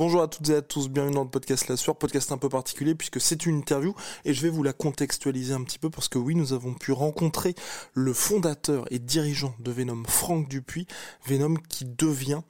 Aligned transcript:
Bonjour 0.00 0.22
à 0.22 0.28
toutes 0.28 0.48
et 0.48 0.54
à 0.54 0.62
tous, 0.62 0.88
bienvenue 0.88 1.16
dans 1.16 1.24
le 1.24 1.28
podcast 1.28 1.68
La 1.68 1.76
Sueur, 1.76 1.94
podcast 1.94 2.32
un 2.32 2.38
peu 2.38 2.48
particulier 2.48 2.94
puisque 2.94 3.20
c'est 3.20 3.44
une 3.44 3.58
interview 3.58 3.94
et 4.24 4.32
je 4.32 4.40
vais 4.40 4.48
vous 4.48 4.62
la 4.62 4.72
contextualiser 4.72 5.52
un 5.52 5.62
petit 5.62 5.78
peu 5.78 5.90
parce 5.90 6.08
que 6.08 6.16
oui, 6.16 6.34
nous 6.34 6.54
avons 6.54 6.72
pu 6.72 6.92
rencontrer 6.92 7.54
le 7.92 8.14
fondateur 8.14 8.86
et 8.90 8.98
dirigeant 8.98 9.54
de 9.58 9.70
Venom, 9.70 10.04
Franck 10.08 10.48
Dupuis, 10.48 10.86
Venom 11.26 11.56
qui 11.68 11.84
devient 11.84 12.40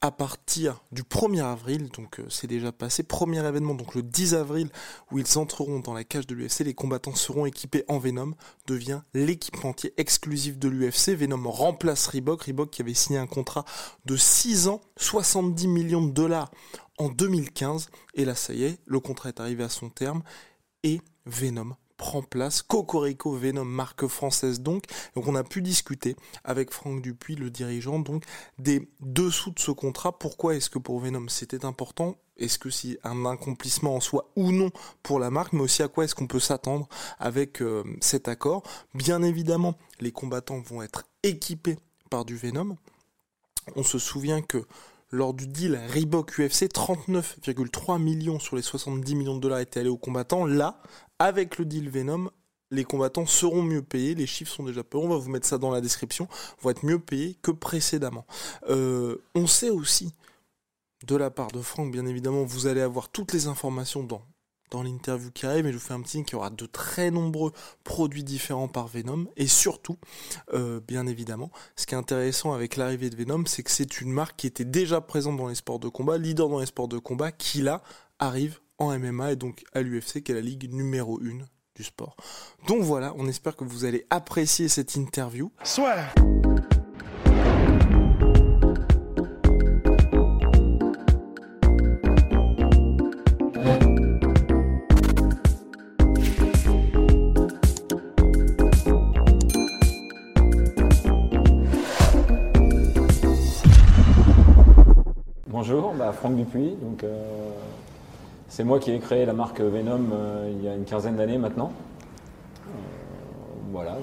à 0.00 0.10
partir 0.12 0.84
du 0.92 1.02
1er 1.02 1.42
avril, 1.42 1.88
donc 1.88 2.20
euh, 2.20 2.26
c'est 2.28 2.46
déjà 2.46 2.70
passé, 2.70 3.02
premier 3.02 3.44
événement, 3.44 3.74
donc 3.74 3.96
le 3.96 4.02
10 4.02 4.34
avril, 4.34 4.68
où 5.10 5.18
ils 5.18 5.38
entreront 5.38 5.80
dans 5.80 5.92
la 5.92 6.04
cage 6.04 6.26
de 6.28 6.36
l'UFC, 6.36 6.60
les 6.60 6.74
combattants 6.74 7.16
seront 7.16 7.46
équipés 7.46 7.84
en 7.88 7.98
Venom, 7.98 8.34
devient 8.68 9.00
l'équipementier 9.12 9.94
exclusif 9.96 10.56
de 10.56 10.68
l'UFC. 10.68 11.16
Venom 11.16 11.50
remplace 11.50 12.06
Reebok, 12.06 12.42
Reebok 12.42 12.70
qui 12.70 12.82
avait 12.82 12.94
signé 12.94 13.18
un 13.18 13.26
contrat 13.26 13.64
de 14.04 14.16
6 14.16 14.68
ans, 14.68 14.80
70 14.98 15.66
millions 15.66 16.06
de 16.06 16.12
dollars 16.12 16.52
en 16.98 17.08
2015, 17.08 17.90
et 18.14 18.24
là 18.24 18.34
ça 18.34 18.52
y 18.52 18.64
est, 18.64 18.78
le 18.86 19.00
contrat 19.00 19.28
est 19.28 19.40
arrivé 19.40 19.64
à 19.64 19.68
son 19.68 19.88
terme, 19.88 20.22
et 20.82 21.00
Venom 21.26 21.74
prend 21.98 22.22
place. 22.22 22.62
Cocorico 22.62 23.32
Venom, 23.32 23.64
marque 23.64 24.06
française 24.06 24.60
donc. 24.60 24.84
Donc 25.14 25.26
on 25.26 25.34
a 25.34 25.44
pu 25.44 25.60
discuter 25.60 26.16
avec 26.44 26.72
Franck 26.72 27.02
Dupuis, 27.02 27.34
le 27.34 27.50
dirigeant, 27.50 27.98
donc 27.98 28.24
des 28.58 28.88
dessous 29.00 29.50
de 29.50 29.58
ce 29.58 29.72
contrat. 29.72 30.18
Pourquoi 30.18 30.54
est-ce 30.54 30.70
que 30.70 30.78
pour 30.78 31.00
Venom 31.00 31.28
c'était 31.28 31.66
important? 31.66 32.16
Est-ce 32.38 32.58
que 32.58 32.70
c'est 32.70 32.98
un 33.02 33.26
accomplissement 33.26 33.96
en 33.96 34.00
soi 34.00 34.30
ou 34.36 34.52
non 34.52 34.70
pour 35.02 35.18
la 35.18 35.30
marque, 35.30 35.52
mais 35.52 35.62
aussi 35.62 35.82
à 35.82 35.88
quoi 35.88 36.04
est-ce 36.04 36.14
qu'on 36.14 36.28
peut 36.28 36.40
s'attendre 36.40 36.88
avec 37.18 37.60
euh, 37.60 37.82
cet 38.00 38.28
accord? 38.28 38.62
Bien 38.94 39.22
évidemment, 39.22 39.74
les 40.00 40.12
combattants 40.12 40.60
vont 40.60 40.82
être 40.82 41.04
équipés 41.24 41.78
par 42.10 42.24
du 42.24 42.36
Venom. 42.36 42.76
On 43.74 43.82
se 43.82 43.98
souvient 43.98 44.40
que 44.40 44.64
lors 45.10 45.34
du 45.34 45.46
deal 45.46 45.80
Reebok 45.94 46.38
UFC, 46.38 46.64
39,3 46.64 48.00
millions 48.00 48.38
sur 48.38 48.56
les 48.56 48.62
70 48.62 49.14
millions 49.14 49.36
de 49.36 49.40
dollars 49.40 49.60
étaient 49.60 49.80
allés 49.80 49.88
aux 49.88 49.96
combattants. 49.96 50.46
Là, 50.46 50.82
avec 51.18 51.58
le 51.58 51.64
deal 51.64 51.88
Venom, 51.88 52.30
les 52.70 52.84
combattants 52.84 53.26
seront 53.26 53.62
mieux 53.62 53.82
payés, 53.82 54.14
les 54.14 54.26
chiffres 54.26 54.52
sont 54.52 54.64
déjà 54.64 54.84
peu, 54.84 54.98
on 54.98 55.08
va 55.08 55.16
vous 55.16 55.30
mettre 55.30 55.46
ça 55.46 55.58
dans 55.58 55.70
la 55.70 55.80
description, 55.80 56.28
vont 56.60 56.70
être 56.70 56.84
mieux 56.84 56.98
payés 56.98 57.36
que 57.40 57.50
précédemment. 57.50 58.26
Euh, 58.68 59.16
on 59.34 59.46
sait 59.46 59.70
aussi, 59.70 60.12
de 61.06 61.16
la 61.16 61.30
part 61.30 61.48
de 61.48 61.62
Franck, 61.62 61.90
bien 61.92 62.06
évidemment, 62.06 62.44
vous 62.44 62.66
allez 62.66 62.82
avoir 62.82 63.08
toutes 63.08 63.32
les 63.32 63.46
informations 63.46 64.02
dans, 64.02 64.22
dans 64.70 64.82
l'interview 64.82 65.30
qui 65.30 65.46
arrive, 65.46 65.64
mais 65.64 65.72
je 65.72 65.78
vous 65.78 65.84
fais 65.84 65.94
un 65.94 66.00
petit 66.00 66.22
qu'il 66.24 66.34
y 66.34 66.36
aura 66.36 66.50
de 66.50 66.66
très 66.66 67.10
nombreux 67.10 67.52
produits 67.84 68.24
différents 68.24 68.68
par 68.68 68.86
Venom, 68.86 69.26
et 69.36 69.46
surtout, 69.46 69.98
euh, 70.54 70.80
bien 70.86 71.06
évidemment, 71.06 71.50
ce 71.76 71.86
qui 71.86 71.94
est 71.94 71.98
intéressant 71.98 72.52
avec 72.52 72.76
l'arrivée 72.76 73.10
de 73.10 73.16
Venom, 73.16 73.44
c'est 73.46 73.62
que 73.62 73.70
c'est 73.70 74.00
une 74.00 74.12
marque 74.12 74.36
qui 74.36 74.46
était 74.46 74.64
déjà 74.64 75.00
présente 75.00 75.36
dans 75.36 75.48
les 75.48 75.54
sports 75.54 75.78
de 75.78 75.88
combat, 75.88 76.18
leader 76.18 76.48
dans 76.48 76.60
les 76.60 76.66
sports 76.66 76.88
de 76.88 76.98
combat, 76.98 77.32
qui 77.32 77.62
là 77.62 77.82
arrive 78.18 78.60
en 78.78 78.96
MMA 78.96 79.32
et 79.32 79.36
donc 79.36 79.64
à 79.74 79.82
l'UFC 79.82 80.22
qui 80.22 80.32
est 80.32 80.34
la 80.34 80.40
ligue 80.40 80.72
numéro 80.72 81.20
1 81.20 81.44
du 81.74 81.84
sport. 81.84 82.16
Donc 82.66 82.82
voilà, 82.82 83.12
on 83.16 83.26
espère 83.26 83.56
que 83.56 83.64
vous 83.64 83.84
allez 83.84 84.06
apprécier 84.10 84.68
cette 84.68 84.94
interview. 84.96 85.50
Soit. 85.62 85.96
Donc, 106.54 107.04
euh, 107.04 107.50
c'est 108.48 108.64
moi 108.64 108.78
qui 108.78 108.90
ai 108.90 108.98
créé 108.98 109.26
la 109.26 109.34
marque 109.34 109.60
Venom 109.60 110.00
euh, 110.12 110.50
il 110.50 110.64
y 110.64 110.68
a 110.68 110.74
une 110.74 110.84
quinzaine 110.84 111.16
d'années 111.16 111.36
maintenant. 111.36 111.72
Euh, 112.66 112.70
voilà, 113.70 113.92
donc, 113.92 114.00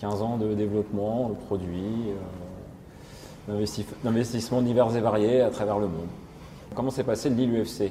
15 0.00 0.22
ans 0.22 0.36
de 0.36 0.52
développement, 0.54 1.30
de 1.30 1.34
produits, 1.34 2.12
d'investissements 4.04 4.60
divers 4.60 4.94
et 4.94 5.00
variés 5.00 5.40
à 5.40 5.50
travers 5.50 5.78
le 5.78 5.86
monde. 5.86 6.08
Comment 6.74 6.90
s'est 6.90 7.04
passé 7.04 7.30
le 7.30 7.36
deal 7.36 7.62
UFC 7.62 7.90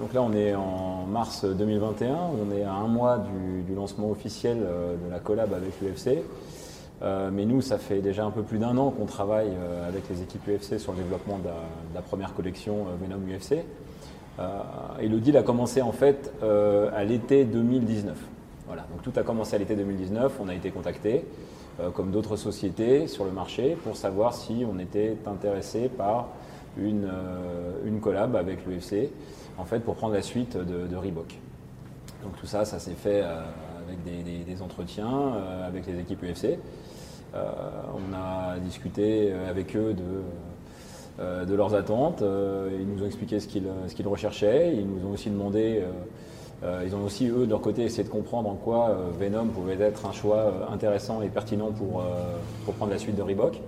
donc 0.00 0.14
là, 0.14 0.22
on 0.22 0.32
est 0.32 0.54
en 0.54 1.04
mars 1.04 1.44
2021, 1.44 2.16
on 2.16 2.50
est 2.56 2.62
à 2.62 2.72
un 2.72 2.86
mois 2.86 3.18
du, 3.18 3.60
du 3.60 3.74
lancement 3.74 4.10
officiel 4.10 4.56
de 4.56 5.10
la 5.10 5.18
collab 5.18 5.52
avec 5.52 5.78
l'UFC. 5.82 6.22
Euh, 7.02 7.30
mais 7.32 7.44
nous, 7.44 7.60
ça 7.60 7.78
fait 7.78 8.00
déjà 8.00 8.24
un 8.24 8.30
peu 8.30 8.42
plus 8.42 8.58
d'un 8.58 8.76
an 8.76 8.90
qu'on 8.90 9.06
travaille 9.06 9.50
euh, 9.50 9.88
avec 9.88 10.08
les 10.08 10.22
équipes 10.22 10.48
UFC 10.48 10.78
sur 10.78 10.92
le 10.92 10.98
développement 10.98 11.38
de 11.38 11.48
la, 11.94 12.02
première 12.02 12.34
collection 12.34 12.86
euh, 12.88 12.96
Venom 13.00 13.20
UFC. 13.20 13.64
et 15.00 15.08
le 15.08 15.20
deal 15.20 15.36
a 15.36 15.42
commencé 15.42 15.82
en 15.82 15.92
fait 15.92 16.32
à 16.42 17.04
l'été 17.04 17.44
2019. 17.44 18.16
Voilà, 18.66 18.82
donc 18.92 19.02
tout 19.02 19.12
a 19.18 19.22
commencé 19.22 19.56
à 19.56 19.58
l'été 19.58 19.74
2019. 19.76 20.38
On 20.40 20.48
a 20.48 20.54
été 20.54 20.70
contacté, 20.70 21.24
comme 21.94 22.10
d'autres 22.10 22.36
sociétés 22.36 23.08
sur 23.08 23.24
le 23.24 23.30
marché, 23.30 23.76
pour 23.82 23.96
savoir 23.96 24.34
si 24.34 24.64
on 24.70 24.78
était 24.78 25.16
intéressé 25.26 25.88
par 25.88 26.28
une, 26.76 27.10
une 27.84 28.00
collab 28.00 28.36
avec 28.36 28.64
l'UFC, 28.66 29.10
en 29.56 29.64
fait, 29.64 29.80
pour 29.80 29.96
prendre 29.96 30.14
la 30.14 30.22
suite 30.22 30.56
de, 30.56 30.96
Reebok. 30.96 31.34
Donc 32.22 32.36
tout 32.38 32.46
ça, 32.46 32.64
ça 32.64 32.78
s'est 32.78 32.92
fait 32.92 33.24
avec 33.88 34.04
des, 34.04 34.62
entretiens 34.62 35.34
avec 35.66 35.86
les 35.86 35.98
équipes 36.00 36.22
UFC. 36.22 36.58
Euh, 37.34 37.44
on 37.94 38.14
a 38.14 38.58
discuté 38.58 39.32
avec 39.48 39.76
eux 39.76 39.94
de, 39.94 40.22
euh, 41.20 41.56
leurs 41.56 41.74
attentes. 41.74 42.22
Euh, 42.22 42.70
ils 42.80 42.86
nous 42.86 43.02
ont 43.02 43.06
expliqué 43.06 43.40
ce 43.40 43.48
qu'ils 43.48 44.08
recherchaient. 44.08 44.74
Ils 44.74 44.86
nous 44.86 45.06
ont 45.08 45.12
aussi 45.12 45.30
demandé 45.30 45.82
ils 46.84 46.92
ont 46.96 47.04
aussi, 47.04 47.28
eux, 47.28 47.46
de 47.46 47.50
leur 47.50 47.60
côté, 47.60 47.84
essayé 47.84 48.02
de 48.02 48.08
comprendre 48.08 48.50
en 48.50 48.56
quoi 48.56 48.96
Venom 49.20 49.46
pouvait 49.46 49.80
être 49.80 50.06
un 50.06 50.10
choix 50.10 50.66
intéressant 50.72 51.22
et 51.22 51.28
pertinent 51.28 51.70
pour, 51.70 52.04
pour 52.64 52.74
prendre 52.74 52.90
la 52.90 52.98
suite 52.98 53.14
de 53.14 53.22
Reebok. 53.22 53.60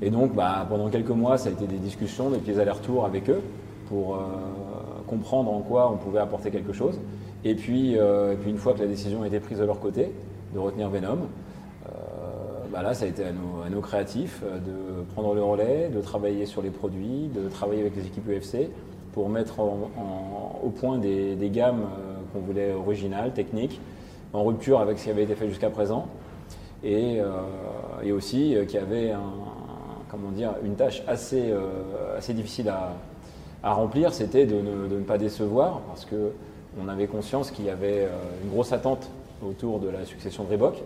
Et 0.00 0.10
donc, 0.10 0.32
bah, 0.32 0.64
pendant 0.68 0.88
quelques 0.90 1.10
mois, 1.10 1.38
ça 1.38 1.48
a 1.48 1.52
été 1.52 1.66
des 1.66 1.78
discussions, 1.78 2.30
des 2.30 2.38
petits 2.38 2.60
allers-retours 2.60 3.04
avec 3.04 3.28
eux 3.28 3.42
pour 3.88 4.16
comprendre 5.08 5.52
en 5.52 5.58
quoi 5.58 5.90
on 5.90 5.96
pouvait 5.96 6.20
apporter 6.20 6.52
quelque 6.52 6.72
chose. 6.72 7.00
Et 7.44 7.54
puis, 7.54 7.94
et 7.94 8.36
puis, 8.40 8.50
une 8.50 8.58
fois 8.58 8.72
que 8.72 8.80
la 8.80 8.86
décision 8.86 9.22
a 9.22 9.26
été 9.26 9.38
prise 9.38 9.58
de 9.58 9.64
leur 9.64 9.78
côté, 9.78 10.12
de 10.54 10.58
retenir 10.58 10.88
Venom, 10.88 11.28
bah 12.74 12.82
là, 12.82 12.92
ça 12.92 13.04
a 13.04 13.08
été 13.08 13.22
à 13.24 13.30
nos, 13.70 13.80
créatifs 13.80 14.42
euh, 14.42 14.58
de 14.58 15.04
prendre 15.12 15.32
le 15.32 15.44
relais, 15.44 15.90
de 15.94 16.00
travailler 16.00 16.44
sur 16.44 16.60
les 16.60 16.70
produits, 16.70 17.30
de 17.32 17.48
travailler 17.48 17.82
avec 17.82 17.94
les 17.94 18.04
équipes 18.04 18.28
UFC 18.28 18.68
pour 19.12 19.28
mettre 19.28 19.60
au 19.60 20.70
point 20.70 20.98
des, 20.98 21.50
gammes 21.52 21.82
euh, 21.82 22.14
qu'on 22.32 22.40
voulait 22.40 22.72
originales, 22.72 23.32
techniques, 23.32 23.80
en 24.32 24.42
rupture 24.42 24.80
avec 24.80 24.98
ce 24.98 25.04
qui 25.04 25.10
avait 25.10 25.22
été 25.22 25.36
fait 25.36 25.48
jusqu'à 25.48 25.70
présent, 25.70 26.08
et, 26.82 27.20
euh, 27.20 28.12
aussi 28.12 28.56
qui 28.66 28.76
avait 28.76 29.12
comment 30.10 30.32
dire, 30.32 30.54
une 30.64 30.74
tâche 30.74 31.04
assez, 31.06 31.54
difficile 32.30 32.70
à, 33.62 33.72
remplir, 33.72 34.12
c'était 34.12 34.46
de, 34.46 34.56
ne, 34.56 35.00
pas 35.02 35.16
décevoir, 35.16 35.80
parce 35.86 36.04
qu'on 36.76 36.88
avait 36.88 37.06
conscience 37.06 37.50
qu'il 37.50 37.64
y 37.64 37.70
avait 37.70 38.08
une 38.42 38.50
grosse 38.50 38.72
attente 38.72 39.08
autour 39.42 39.78
de 39.80 39.88
la 39.88 40.04
succession 40.04 40.44
de 40.44 40.50
Reebok. 40.50 40.82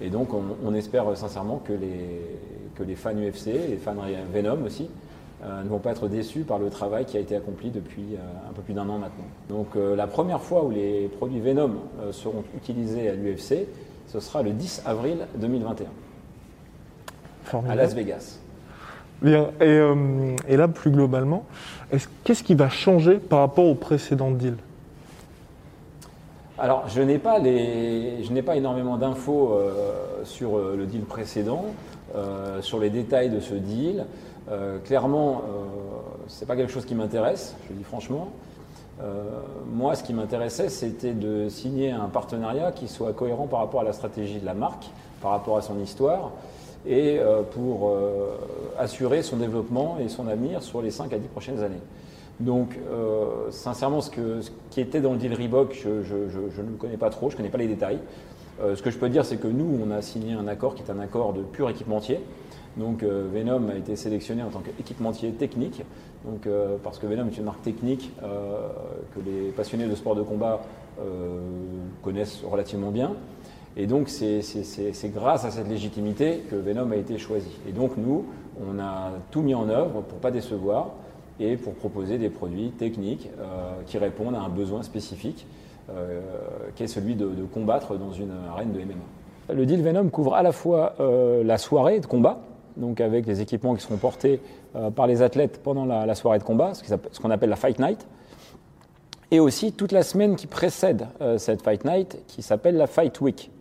Et 0.00 0.10
donc, 0.10 0.30
on, 0.34 0.74
espère 0.74 1.16
sincèrement 1.16 1.62
que 1.64 1.72
les, 1.72 2.20
que 2.74 2.82
les 2.82 2.96
fans 2.96 3.14
UFC, 3.14 3.46
les 3.46 3.76
fans 3.76 3.94
Venom 4.32 4.64
aussi, 4.64 4.88
euh, 5.44 5.62
ne 5.62 5.68
vont 5.68 5.78
pas 5.78 5.90
être 5.90 6.08
déçus 6.08 6.40
par 6.40 6.58
le 6.58 6.70
travail 6.70 7.04
qui 7.04 7.16
a 7.16 7.20
été 7.20 7.36
accompli 7.36 7.70
depuis 7.70 8.14
euh, 8.14 8.48
un 8.48 8.52
peu 8.52 8.62
plus 8.62 8.72
d'un 8.72 8.88
an 8.88 8.98
maintenant. 8.98 9.26
Donc, 9.48 9.68
euh, 9.76 9.94
la 9.94 10.06
première 10.06 10.40
fois 10.40 10.64
où 10.64 10.70
les 10.70 11.08
produits 11.18 11.40
Venom 11.40 11.72
seront 12.12 12.44
utilisés 12.56 13.10
à 13.10 13.14
l'UFC, 13.14 13.66
ce 14.06 14.20
sera 14.20 14.42
le 14.42 14.52
10 14.52 14.82
avril 14.86 15.26
2021 15.36 15.86
à 17.68 17.74
Las 17.74 17.94
Vegas. 17.94 18.38
Bien. 19.20 19.50
Et, 19.60 19.80
et 20.48 20.56
là, 20.56 20.66
plus 20.66 20.90
globalement, 20.90 21.44
qu'est-ce 22.24 22.42
qui 22.42 22.54
va 22.54 22.68
changer 22.68 23.16
par 23.16 23.40
rapport 23.40 23.66
au 23.66 23.74
précédent 23.74 24.30
deal? 24.30 24.56
Alors, 26.56 26.88
je 26.88 27.02
n'ai 27.02 27.18
pas, 27.18 27.40
les, 27.40 28.22
pas 28.46 28.56
énormément 28.56 28.96
d'infos 28.96 29.54
euh, 29.54 30.22
sur 30.22 30.56
euh, 30.56 30.76
le 30.76 30.86
deal 30.86 31.02
précédent. 31.02 31.64
sur 32.60 32.78
les 32.78 32.90
détails 32.90 33.28
de 33.28 33.40
ce 33.40 33.54
deal. 33.54 34.06
clairement, 34.84 35.42
c'est 36.28 36.46
pas 36.46 36.54
quelque 36.54 36.70
chose 36.70 36.84
qui 36.84 36.94
m'intéresse, 36.94 37.56
je 37.64 37.72
le 37.72 37.78
dis 37.78 37.82
franchement. 37.82 38.28
moi, 39.66 39.96
ce 39.96 40.04
qui 40.04 40.14
m'intéressait, 40.14 40.68
c'était 40.68 41.12
de 41.12 41.48
signer 41.48 41.90
un 41.90 42.08
partenariat 42.08 42.70
qui 42.70 42.86
soit 42.86 43.12
cohérent 43.14 43.48
par 43.48 43.58
rapport 43.58 43.80
à 43.80 43.84
la 43.84 43.92
stratégie 43.92 44.38
de 44.38 44.46
la 44.46 44.54
marque, 44.54 44.86
par 45.20 45.32
rapport 45.32 45.56
à 45.56 45.62
son 45.62 45.76
histoire, 45.80 46.30
et 46.86 47.18
pour 47.50 47.96
assurer 48.78 49.24
son 49.24 49.38
développement 49.38 49.96
et 49.98 50.08
son 50.08 50.28
avenir 50.28 50.62
sur 50.62 50.82
les 50.82 50.92
5 50.92 51.12
à 51.12 51.18
10 51.18 51.26
prochaines 51.26 51.64
années. 51.64 51.82
Donc, 52.40 52.78
euh, 52.90 53.50
sincèrement, 53.50 54.00
ce, 54.00 54.10
qui 54.70 54.80
était 54.80 55.00
dans 55.00 55.12
le 55.12 55.18
deal 55.18 55.34
Reebok, 55.34 55.74
je, 55.74 55.88
ne 55.88 56.70
le 56.70 56.76
connais 56.78 56.96
pas 56.96 57.10
trop, 57.10 57.30
je 57.30 57.34
ne 57.34 57.38
connais 57.38 57.50
pas 57.50 57.58
les 57.58 57.68
détails. 57.68 58.00
Euh, 58.60 58.74
ce 58.74 58.82
que 58.82 58.90
je 58.90 58.98
peux 58.98 59.08
dire, 59.08 59.24
c'est 59.24 59.36
que 59.36 59.48
nous, 59.48 59.78
on 59.84 59.90
a 59.90 60.02
signé 60.02 60.32
un 60.34 60.48
accord 60.48 60.74
qui 60.74 60.82
est 60.82 60.90
un 60.90 60.98
accord 60.98 61.32
de 61.32 61.42
pur 61.42 61.70
équipementier. 61.70 62.20
Donc, 62.76 63.02
euh, 63.02 63.28
Venom 63.32 63.68
a 63.68 63.76
été 63.76 63.94
sélectionné 63.94 64.42
en 64.42 64.48
tant 64.48 64.60
qu'équipementier 64.60 65.30
technique. 65.32 65.82
Donc, 66.24 66.48
parce 66.82 66.98
que 66.98 67.06
Venom 67.06 67.26
est 67.26 67.36
une 67.36 67.44
marque 67.44 67.60
technique 67.60 68.10
que 68.22 69.20
les 69.20 69.50
passionnés 69.50 69.86
de 69.86 69.94
sport 69.94 70.14
de 70.14 70.22
combat 70.22 70.62
connaissent 72.02 72.42
relativement 72.50 72.90
bien. 72.90 73.12
Et 73.76 73.86
donc, 73.86 74.08
c'est 74.08 74.40
grâce 75.14 75.44
à 75.44 75.50
cette 75.50 75.68
légitimité 75.68 76.44
que 76.50 76.56
Venom 76.56 76.90
a 76.92 76.96
été 76.96 77.18
choisi. 77.18 77.50
Et 77.68 77.72
donc, 77.72 77.98
nous, 77.98 78.24
on 78.58 78.78
a 78.78 79.10
tout 79.30 79.42
mis 79.42 79.54
en 79.54 79.68
œuvre 79.68 80.00
pour 80.00 80.16
ne 80.16 80.22
pas 80.22 80.30
décevoir 80.30 80.92
et 81.40 81.56
pour 81.56 81.74
proposer 81.74 82.18
des 82.18 82.30
produits 82.30 82.70
techniques 82.70 83.30
euh, 83.38 83.72
qui 83.86 83.98
répondent 83.98 84.34
à 84.34 84.40
un 84.40 84.48
besoin 84.48 84.82
spécifique, 84.82 85.46
euh, 85.90 86.20
qui 86.76 86.84
est 86.84 86.88
celui 86.88 87.14
de, 87.14 87.28
combattre 87.52 87.96
dans 87.96 88.12
une 88.12 88.32
arène 88.50 88.72
de 88.72 88.78
MMA. 88.78 89.54
Le 89.54 89.66
deal 89.66 89.82
Venom 89.82 90.08
couvre 90.08 90.34
à 90.34 90.42
la 90.42 90.52
fois 90.52 90.94
euh, 91.00 91.44
la 91.44 91.58
soirée 91.58 92.00
de 92.00 92.06
combat, 92.06 92.40
donc 92.76 93.00
avec 93.00 93.26
les 93.26 93.40
équipements 93.40 93.74
qui 93.74 93.82
seront 93.82 93.96
portés 93.96 94.40
par 94.96 95.06
les 95.06 95.22
athlètes 95.22 95.60
pendant 95.62 95.84
la, 95.84 96.12
soirée 96.16 96.40
de 96.40 96.42
combat, 96.42 96.72
ce 96.74 97.20
qu'on 97.20 97.30
appelle 97.30 97.50
la 97.50 97.54
Fight 97.54 97.78
Night, 97.78 98.04
et 99.30 99.38
aussi 99.38 99.70
toute 99.70 99.92
la 99.92 100.02
semaine 100.02 100.34
qui 100.34 100.48
précède 100.48 101.06
cette 101.36 101.62
Fight 101.62 101.84
Night, 101.84 102.20
qui 102.26 102.42
s'appelle 102.42 102.76
la 102.76 102.88
Fight 102.88 103.20
Week. 103.20 103.52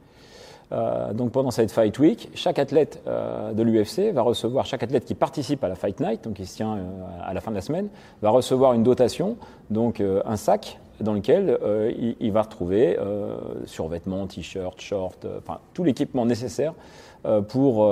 Euh, 0.74 1.14
donc 1.14 1.32
pendant 1.32 1.52
cette 1.52 1.72
Fight 1.72 1.98
Week, 2.00 2.30
chaque 2.34 2.58
athlète 2.58 3.02
euh, 3.08 3.54
de 3.54 3.64
l'UFC 3.64 4.12
va 4.14 4.22
recevoir, 4.22 4.66
chaque 4.66 4.84
athlète 4.84 5.06
qui 5.06 5.14
participe 5.14 5.64
à 5.64 5.68
la 5.68 5.76
Fight 5.76 6.00
Night, 6.00 6.24
donc 6.24 6.36
qui 6.36 6.46
se 6.46 6.56
tient 6.56 6.76
euh, 6.76 6.82
à 7.24 7.34
la 7.34 7.42
fin 7.42 7.52
de 7.52 7.56
la 7.56 7.62
semaine, 7.62 7.90
va 8.22 8.32
recevoir 8.32 8.74
une 8.74 8.84
dotation, 8.84 9.38
donc 9.70 10.02
un 10.02 10.36
sac 10.36 10.80
dans 11.00 11.14
lequel 11.14 11.58
il, 12.20 12.32
va 12.32 12.44
retrouver 12.44 12.98
survêtements, 13.66 14.28
t-shirts, 14.28 14.80
shorts, 14.80 15.16
enfin 15.40 15.60
tout 15.74 15.84
l'équipement 15.84 16.26
nécessaire 16.26 16.74
pour, 17.48 17.92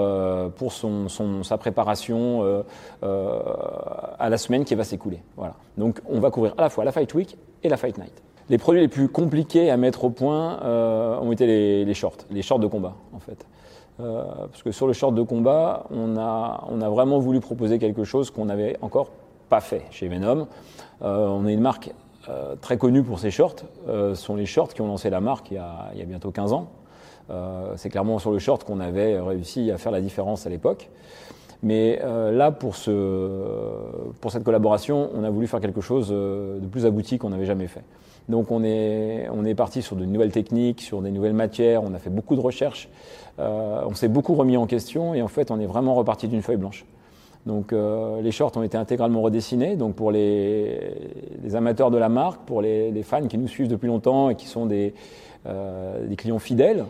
pour 0.55 0.71
son, 0.71 1.07
sa 1.43 1.57
préparation 1.57 2.63
à 3.01 4.29
la 4.29 4.37
semaine 4.37 4.63
qui 4.65 4.75
va 4.75 4.83
s'écouler. 4.83 5.21
Voilà. 5.35 5.55
Donc 5.77 5.99
on 6.07 6.19
va 6.19 6.29
couvrir 6.29 6.53
à 6.57 6.61
la 6.61 6.69
fois 6.69 6.85
la 6.85 6.91
Fight 6.91 7.13
Week 7.13 7.37
et 7.63 7.69
la 7.69 7.77
Fight 7.77 7.97
Night. 7.97 8.21
Les 8.51 8.57
produits 8.57 8.81
les 8.81 8.89
plus 8.89 9.07
compliqués 9.07 9.71
à 9.71 9.77
mettre 9.77 10.03
au 10.03 10.09
point 10.09 10.61
euh, 10.63 11.17
ont 11.19 11.31
été 11.31 11.85
les, 11.85 11.93
shorts, 11.93 12.17
les 12.29 12.41
shorts 12.41 12.59
de 12.59 12.67
combat 12.67 12.95
en 13.13 13.19
fait. 13.19 13.47
Euh, 14.01 14.25
parce 14.51 14.61
que 14.61 14.73
sur 14.73 14.87
le 14.87 14.93
short 14.93 15.15
de 15.15 15.21
combat, 15.21 15.85
on 15.89 16.17
a, 16.17 16.89
vraiment 16.89 17.17
voulu 17.17 17.39
proposer 17.39 17.79
quelque 17.79 18.03
chose 18.03 18.29
qu'on 18.29 18.43
n'avait 18.43 18.75
encore 18.81 19.11
pas 19.47 19.61
fait 19.61 19.83
chez 19.89 20.09
Venom. 20.09 20.47
Euh, 21.01 21.27
on 21.27 21.47
est 21.47 21.53
une 21.53 21.61
marque 21.61 21.93
très 22.59 22.77
connue 22.77 23.03
pour 23.03 23.19
ses 23.19 23.31
shorts. 23.31 23.55
ce 23.87 24.13
sont 24.15 24.35
les 24.35 24.45
shorts 24.45 24.73
qui 24.73 24.81
ont 24.81 24.87
lancé 24.87 25.09
la 25.09 25.21
marque 25.21 25.49
il 25.49 25.55
y 25.55 25.57
a, 25.57 26.05
bientôt 26.05 26.29
15 26.31 26.51
ans. 26.51 26.67
C'est 27.77 27.89
clairement 27.89 28.19
sur 28.19 28.31
le 28.31 28.37
short 28.37 28.65
qu'on 28.65 28.79
avait 28.81 29.19
réussi 29.19 29.71
à 29.71 29.77
faire 29.77 29.91
la 29.93 30.01
différence 30.01 30.45
à 30.45 30.49
l'époque. 30.49 30.89
Mais 31.63 31.99
là, 32.03 32.51
pour 32.51 32.75
cette 32.75 34.43
collaboration, 34.43 35.09
on 35.15 35.23
a 35.23 35.29
voulu 35.31 35.47
faire 35.47 35.61
quelque 35.61 35.81
chose 35.81 36.09
de 36.09 36.67
plus 36.69 36.85
abouti 36.85 37.17
qu'on 37.17 37.29
n'avait 37.29 37.47
jamais 37.47 37.67
fait. 37.67 37.83
Donc 38.31 38.49
on 38.49 38.63
est, 38.63 39.27
on 39.31 39.43
est 39.43 39.53
parti 39.53 39.81
sur 39.81 39.97
de 39.97 40.05
nouvelles 40.05 40.31
techniques, 40.31 40.81
sur 40.81 41.01
des 41.01 41.11
nouvelles 41.11 41.33
matières, 41.33 41.83
on 41.83 41.93
a 41.93 41.99
fait 41.99 42.09
beaucoup 42.09 42.35
de 42.35 42.39
recherches, 42.39 42.87
euh, 43.39 43.81
on 43.85 43.93
s'est 43.93 44.07
beaucoup 44.07 44.35
remis 44.35 44.55
en 44.55 44.65
question 44.67 45.13
et 45.13 45.21
en 45.21 45.27
fait 45.27 45.51
on 45.51 45.59
est 45.59 45.65
vraiment 45.65 45.95
reparti 45.95 46.29
d'une 46.29 46.41
feuille 46.41 46.55
blanche. 46.55 46.85
Donc 47.45 47.73
euh, 47.73 48.21
les 48.21 48.31
shorts 48.31 48.53
ont 48.55 48.63
été 48.63 48.77
intégralement 48.77 49.21
redessinés. 49.21 49.75
Donc 49.75 49.95
pour 49.95 50.11
les, 50.11 50.79
amateurs 51.53 51.91
de 51.91 51.97
la 51.97 52.07
marque, 52.07 52.41
pour 52.45 52.61
les, 52.61 53.03
fans 53.03 53.27
qui 53.27 53.37
nous 53.37 53.49
suivent 53.49 53.67
depuis 53.67 53.87
longtemps 53.87 54.29
et 54.29 54.35
qui 54.35 54.47
sont 54.47 54.65
des, 54.65 54.93
euh, 55.45 56.07
des 56.07 56.15
clients 56.15 56.39
fidèles, 56.39 56.85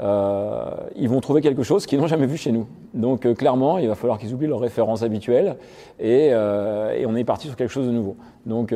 euh, 0.00 0.70
ils 0.94 1.08
vont 1.08 1.20
trouver 1.20 1.40
quelque 1.40 1.64
chose 1.64 1.84
qu'ils 1.84 1.98
n'ont 1.98 2.06
jamais 2.06 2.26
vu 2.26 2.36
chez 2.36 2.52
nous. 2.52 2.66
Donc 2.94 3.26
euh, 3.26 3.34
clairement, 3.34 3.78
il 3.78 3.88
va 3.88 3.96
falloir 3.96 4.18
qu'ils 4.18 4.32
oublient 4.32 4.46
leurs 4.46 4.60
références 4.60 5.02
habituelles 5.02 5.56
et, 5.98 6.28
euh, 6.32 7.04
on 7.06 7.16
est 7.16 7.24
parti 7.24 7.48
sur 7.48 7.56
quelque 7.56 7.72
chose 7.72 7.86
de 7.86 7.92
nouveau. 7.92 8.16
Donc 8.46 8.74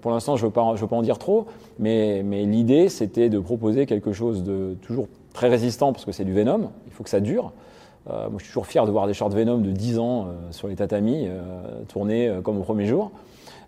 pour 0.00 0.10
l'instant, 0.10 0.36
je 0.36 0.44
ne 0.44 0.48
veux, 0.48 0.52
pas, 0.52 0.62
en 0.62 1.02
dire 1.02 1.18
trop, 1.18 1.46
mais, 1.78 2.22
mais 2.24 2.44
l'idée, 2.44 2.88
c'était 2.88 3.28
de 3.28 3.38
proposer 3.38 3.86
quelque 3.86 4.12
chose 4.12 4.42
de 4.42 4.76
toujours 4.82 5.06
très 5.32 5.48
résistant 5.48 5.92
parce 5.92 6.04
que 6.04 6.12
c'est 6.12 6.24
du 6.24 6.32
Venom, 6.32 6.70
il 6.86 6.92
faut 6.92 7.04
que 7.04 7.10
ça 7.10 7.20
dure. 7.20 7.52
moi, 8.06 8.30
je 8.38 8.44
suis 8.44 8.48
toujours 8.48 8.66
fier 8.66 8.86
de 8.86 8.90
voir 8.90 9.06
des 9.06 9.14
shorts 9.14 9.30
Venom 9.30 9.58
de 9.58 9.70
10 9.70 9.98
ans 9.98 10.28
sur 10.50 10.68
les 10.68 10.76
tatamis, 10.76 11.28
tournés 11.88 12.32
comme 12.42 12.58
au 12.58 12.62
premier 12.62 12.86
jour. 12.86 13.12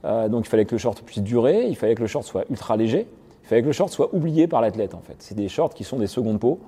donc 0.04 0.46
il 0.46 0.48
fallait 0.48 0.64
que 0.64 0.74
le 0.74 0.78
short 0.78 1.02
puisse 1.02 1.22
durer, 1.22 1.66
il 1.68 1.76
fallait 1.76 1.94
que 1.94 2.02
le 2.02 2.08
short 2.08 2.24
soit 2.24 2.44
ultra 2.50 2.76
léger, 2.76 3.06
il 3.44 3.48
fallait 3.48 3.62
que 3.62 3.66
le 3.66 3.72
short 3.72 3.90
soit 3.90 4.12
oublié 4.14 4.48
par 4.48 4.60
l'athlète 4.60 4.94
en 4.94 5.00
fait. 5.00 5.16
C'est 5.18 5.36
des 5.36 5.48
shorts 5.48 5.74
qui 5.74 5.84
sont 5.84 5.98
des 5.98 6.08
secondes 6.08 6.40
peaux. 6.40 6.58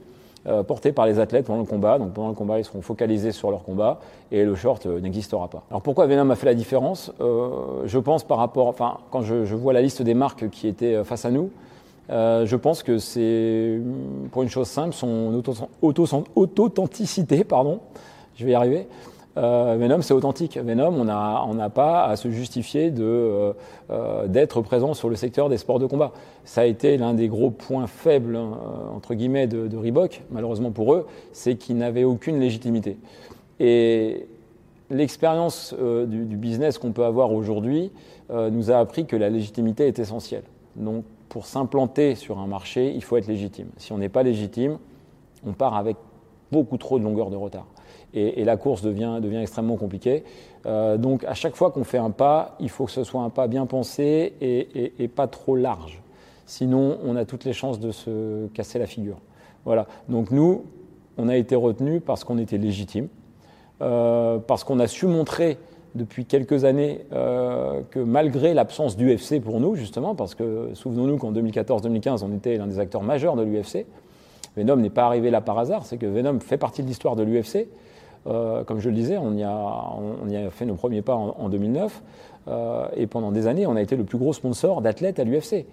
Euh, 0.47 0.63
portés 0.63 0.93
par 0.93 1.05
les 1.07 1.19
athlètes 1.19 1.47
pendant 1.47 1.59
le 1.59 1.67
combat. 1.67 1.99
Donc 1.99 2.13
pendant 2.13 2.29
le 2.29 2.35
combat, 2.35 2.61
ils 2.61 2.65
seront 2.65 2.81
focalisés 2.81 3.33
sur 3.33 3.51
leur 3.51 3.65
combat 3.65 3.99
et 4.31 4.45
le 4.45 4.55
short 4.55 4.87
euh, 4.87 5.01
n'existera 5.01 5.49
pas. 5.49 5.65
Alors 5.69 5.83
pourquoi 5.83 6.07
Venom 6.07 6.31
a 6.31 6.37
fait 6.37 6.47
la 6.47 6.55
différence? 6.55 7.13
Euh, 7.21 7.83
Je 7.87 7.99
pense 7.99 8.23
par 8.23 8.39
rapport, 8.39 8.69
enfin 8.69 8.99
quand 9.11 9.23
je, 9.23 9.55
vois 9.57 9.73
la 9.73 9.83
liste 9.83 10.01
des 10.01 10.15
marques 10.15 10.49
qui 10.51 10.69
étaient 10.69 11.03
face 11.03 11.25
à 11.25 11.33
nous, 11.33 11.51
je 12.09 12.57
pense 12.57 12.85
que 12.85 12.99
c'est 12.99 13.81
pour 14.31 14.45
une 14.45 14.49
chose 14.49 14.69
simple, 14.69 14.95
son 14.95 15.43
auto-authenticité, 15.83 17.43
pardon, 17.45 17.81
je 18.37 18.45
vais 18.47 18.53
y 18.53 18.55
arriver. 18.55 18.87
Euh, 19.39 19.77
Venom, 19.79 20.03
c'est 20.03 20.15
authentique. 20.15 20.59
Venom, 20.59 20.93
on 21.01 21.55
n'a 21.55 21.71
pas 21.71 22.05
à 22.05 22.17
se 22.17 22.31
justifier 22.31 22.93
euh, 22.99 23.53
euh, 23.91 24.27
d'être 24.27 24.63
présent 24.63 24.95
sur 24.95 25.09
le 25.09 25.17
secteur 25.17 25.49
des 25.49 25.59
sports 25.59 25.79
de 25.79 25.87
combat. 25.87 26.13
Ça 26.45 26.63
a 26.63 26.65
été 26.65 26.97
l'un 26.97 27.15
des 27.15 27.29
gros 27.29 27.51
points 27.51 27.87
faibles, 27.87 28.35
hein, 28.35 28.59
entre 28.95 29.15
guillemets, 29.15 29.47
de, 29.47 29.77
Reebok, 29.77 30.23
malheureusement 30.31 30.73
pour 30.73 30.93
eux, 30.93 31.07
c'est 31.33 31.55
qu'ils 31.55 31.77
n'avaient 31.77 32.05
aucune 32.05 32.41
légitimité. 32.41 32.99
Et 33.61 34.27
l'expérience 34.91 35.75
du, 35.75 36.25
du, 36.25 36.37
business 36.37 36.79
qu'on 36.79 36.93
peut 36.93 37.05
avoir 37.05 37.33
aujourd'hui 37.33 37.93
nous 38.31 38.71
a 38.71 38.77
appris 38.77 39.07
que 39.07 39.17
la 39.17 39.31
légitimité 39.31 39.87
est 39.87 39.99
essentielle. 39.99 40.45
Donc, 40.77 41.05
pour 41.29 41.47
s'implanter 41.47 42.15
sur 42.15 42.39
un 42.39 42.47
marché, 42.47 42.93
il 42.95 43.05
faut 43.05 43.17
être 43.17 43.27
légitime. 43.27 43.69
Si 43.77 43.93
on 43.93 43.99
n'est 43.99 44.09
pas 44.09 44.23
légitime, 44.23 44.79
on 45.47 45.53
part 45.53 45.77
avec 45.77 45.97
beaucoup 46.51 46.79
trop 46.79 46.99
de 46.99 47.05
longueur 47.05 47.31
de 47.31 47.37
retard 47.37 47.67
et, 48.15 48.45
la 48.45 48.57
course 48.57 48.83
devient, 48.83 49.21
extrêmement 49.41 49.77
compliquée. 49.77 50.25
Euh, 50.67 50.97
donc 50.97 51.25
à 51.25 51.35
chaque 51.35 51.57
fois 51.57 51.71
qu'on 51.71 51.85
fait 51.85 51.99
un 51.99 52.11
pas, 52.11 52.57
il 52.61 52.69
faut 52.69 52.87
que 52.87 52.93
ce 52.93 53.05
soit 53.05 53.23
un 53.23 53.31
pas 53.31 53.47
bien 53.47 53.67
pensé 53.67 54.35
et, 54.41 55.09
pas 55.09 55.27
trop 55.27 55.57
large. 55.57 56.03
Sinon, 56.47 56.99
on 57.05 57.17
a 57.17 57.25
toutes 57.25 57.45
les 57.45 57.53
chances 57.53 57.79
de 57.79 57.91
se 57.91 58.47
casser 58.49 58.79
la 58.79 58.87
figure. 58.87 59.19
Voilà. 59.65 59.87
Donc 60.09 60.31
nous, 60.31 60.65
on 61.19 61.29
a 61.29 61.37
été 61.37 61.55
retenus 61.55 62.01
parce 62.05 62.25
qu'on 62.25 62.39
était 62.39 62.59
légitime, 62.59 63.09
euh, 63.83 64.39
parce 64.39 64.65
qu'on 64.65 64.81
a 64.81 64.87
su 64.87 65.07
montrer 65.07 65.59
depuis 65.95 66.25
quelques 66.25 66.65
années 66.65 67.05
euh, 67.13 67.83
que 67.91 67.99
malgré 67.99 68.55
l'absence 68.55 68.97
d'UFC 68.97 69.41
pour 69.41 69.61
nous, 69.61 69.75
justement, 69.75 70.15
parce 70.15 70.35
que 70.35 70.71
souvenons-nous 70.75 71.19
qu'en 71.19 71.33
2014-2015, 71.33 72.25
on 72.25 72.35
était 72.35 72.57
l'un 72.57 72.67
des 72.67 72.79
acteurs 72.79 73.03
majeurs 73.03 73.37
de 73.37 73.43
l'UFC, 73.43 73.87
Venom 74.57 74.77
n'est 74.77 74.91
pas 74.91 75.07
arrivé 75.07 75.31
là 75.31 75.41
par 75.41 75.59
hasard, 75.59 75.87
c'est 75.87 75.99
que 75.99 76.07
Venom 76.07 76.41
fait 76.41 76.59
partie 76.59 76.83
de 76.83 76.89
l'histoire 76.89 77.17
de 77.17 77.23
l'UFC. 77.23 77.69
Euh, 78.27 78.65
comme 78.65 78.81
je 78.81 78.89
le 78.89 78.95
disais, 78.95 79.17
on 79.17 79.35
y 79.37 79.45
a, 79.45 80.51
fait 80.51 80.67
nos 80.67 80.75
premiers 80.75 81.03
pas 81.03 81.15
en, 81.15 81.49
2009. 81.49 82.03
Euh, 82.49 82.87
et 82.97 83.07
pendant 83.07 83.33
des 83.33 83.47
années, 83.47 83.67
on 83.67 83.77
a 83.77 83.83
été 83.83 83.97
le 83.97 84.05
plus 84.05 84.19
gros 84.19 84.33
sponsor 84.33 84.83
d'athlètes 84.83 85.19
à 85.19 85.25
l'UFC. 85.25 85.67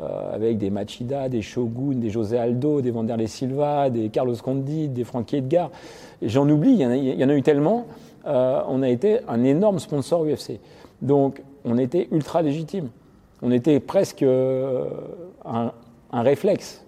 Euh, 0.00 0.34
avec 0.34 0.56
des 0.56 0.70
Machida, 0.70 1.28
des 1.28 1.42
Shogun, 1.42 1.96
des 1.96 2.08
José 2.08 2.38
Aldo, 2.38 2.80
des 2.80 2.90
Vanderlei 2.90 3.26
Silva, 3.26 3.90
des 3.90 4.08
Carlos 4.08 4.34
Condit, 4.42 4.88
des 4.88 5.04
Frankie 5.04 5.36
Edgar. 5.36 5.70
J'en 6.22 6.48
oublie, 6.48 6.72
il 6.72 6.80
y, 6.80 7.24
en 7.24 7.28
a, 7.28 7.34
eu 7.34 7.42
tellement. 7.42 7.86
on 8.24 8.82
a 8.82 8.88
été 8.88 9.18
un 9.28 9.44
énorme 9.44 9.78
sponsor 9.78 10.24
UFC. 10.24 10.60
Donc, 11.02 11.42
on 11.66 11.76
était 11.76 12.08
ultra 12.10 12.40
légitime. 12.40 12.88
On 13.42 13.52
était 13.52 13.80
presque 13.80 14.24
un 14.24 15.72
réflexe 16.12 16.82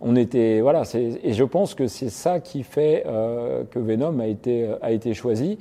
on 0.00 0.16
était 0.16 0.60
voilà 0.60 0.82
et 0.94 1.32
je 1.32 1.44
pense 1.44 1.74
que 1.74 1.86
c'est 1.86 2.08
ça 2.08 2.40
qui 2.40 2.62
fait 2.62 3.04
euh, 3.06 3.64
que 3.70 3.78
Venom 3.78 4.18
a 4.20 4.26
été 4.26 4.68
a 4.80 4.92
été 4.92 5.14
choisi 5.14 5.58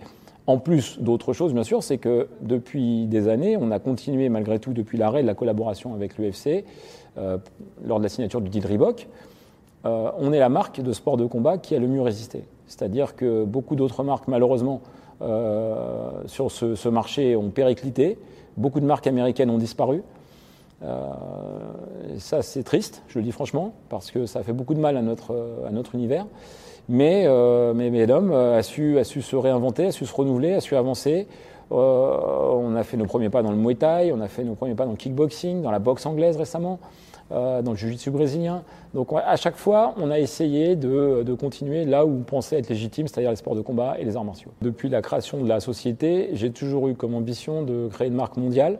en 0.47 0.57
plus 0.57 0.99
d'autres 0.99 1.33
choses 1.33 1.53
bien 1.53 1.63
sûr 1.63 1.83
c'est 1.83 1.97
que 1.97 2.27
depuis 2.41 3.05
des 3.07 3.27
années 3.27 3.57
on 3.59 3.71
a 3.71 3.79
continué 3.79 4.29
malgré 4.29 4.59
tout 4.59 4.73
depuis 4.73 4.97
l'arrêt 4.97 5.21
de 5.21 5.27
la 5.27 5.35
collaboration 5.35 5.93
avec 5.93 6.17
l'UFC 6.17 6.63
euh, 7.17 7.37
lors 7.85 7.99
de 7.99 8.03
la 8.03 8.09
signature 8.09 8.41
du 8.41 8.49
deal 8.49 8.65
Reebok 8.65 9.07
euh, 9.85 10.11
on 10.17 10.31
est 10.31 10.39
la 10.39 10.49
marque 10.49 10.81
de 10.81 10.93
sport 10.93 11.17
de 11.17 11.25
combat 11.25 11.57
qui 11.57 11.75
a 11.75 11.79
le 11.79 11.87
mieux 11.87 12.01
résisté 12.01 12.43
c'est-à-dire 12.67 13.15
que 13.15 13.45
beaucoup 13.45 13.75
d'autres 13.75 14.03
marques, 14.03 14.27
malheureusement, 14.27 14.81
sur 16.27 16.51
ce, 16.51 16.87
marché 16.87 17.35
ont 17.35 17.49
périclité. 17.49 18.19
Beaucoup 18.57 18.79
de 18.79 18.85
marques 18.85 19.07
américaines 19.07 19.49
ont 19.49 19.57
disparu. 19.57 20.03
Ça, 22.17 22.41
c'est 22.41 22.63
triste, 22.63 23.03
je 23.07 23.19
le 23.19 23.25
dis 23.25 23.31
franchement, 23.31 23.73
parce 23.89 24.11
que 24.11 24.25
ça 24.25 24.43
fait 24.43 24.53
beaucoup 24.53 24.73
de 24.73 24.79
mal 24.79 24.97
à 24.97 25.01
notre, 25.01 25.63
à 25.67 25.71
notre 25.71 25.95
univers. 25.95 26.25
Mais, 26.87 27.27
mais, 27.75 28.05
l'homme 28.05 28.31
a 28.31 28.63
su, 28.63 28.97
a 28.97 29.03
su 29.03 29.21
se 29.21 29.35
réinventer, 29.35 29.87
a 29.87 29.91
su 29.91 30.05
se 30.05 30.13
renouveler, 30.13 30.53
a 30.53 30.61
su 30.61 30.75
avancer. 30.75 31.27
on 31.69 32.75
a 32.75 32.83
fait 32.83 32.97
nos 32.97 33.05
premiers 33.05 33.29
pas 33.29 33.43
dans 33.43 33.51
le 33.51 33.57
Muay 33.57 33.75
Thai, 33.75 34.11
on 34.13 34.21
a 34.21 34.27
fait 34.27 34.43
nos 34.43 34.55
premiers 34.55 34.75
pas 34.75 34.85
dans 34.85 34.91
le 34.91 34.97
kickboxing, 34.97 35.61
dans 35.61 35.71
la 35.71 35.79
boxe 35.79 36.05
anglaise 36.05 36.37
récemment. 36.37 36.79
Euh, 37.31 37.61
dans 37.61 37.71
le 37.71 37.77
jiu-jitsu 37.77 38.09
brésilien. 38.09 38.63
Donc 38.95 39.09
à 39.13 39.35
chaque 39.35 39.55
fois, 39.55 39.93
on 39.97 40.09
a 40.09 40.17
essayé 40.17 40.75
de, 40.75 41.21
de 41.21 41.33
continuer 41.35 41.85
là 41.85 42.03
où 42.03 42.09
on 42.09 42.23
pensait 42.23 42.57
être 42.57 42.69
légitime, 42.69 43.07
c'est-à-dire 43.07 43.29
les 43.29 43.35
sports 43.35 43.53
de 43.53 43.61
combat 43.61 43.97
et 43.99 44.03
les 44.03 44.17
arts 44.17 44.25
martiaux. 44.25 44.49
Depuis 44.63 44.89
la 44.89 45.03
création 45.03 45.43
de 45.43 45.47
la 45.47 45.59
société, 45.59 46.31
j'ai 46.33 46.49
toujours 46.49 46.87
eu 46.87 46.95
comme 46.95 47.13
ambition 47.13 47.61
de 47.61 47.87
créer 47.87 48.07
une 48.07 48.15
marque 48.15 48.37
mondiale 48.37 48.79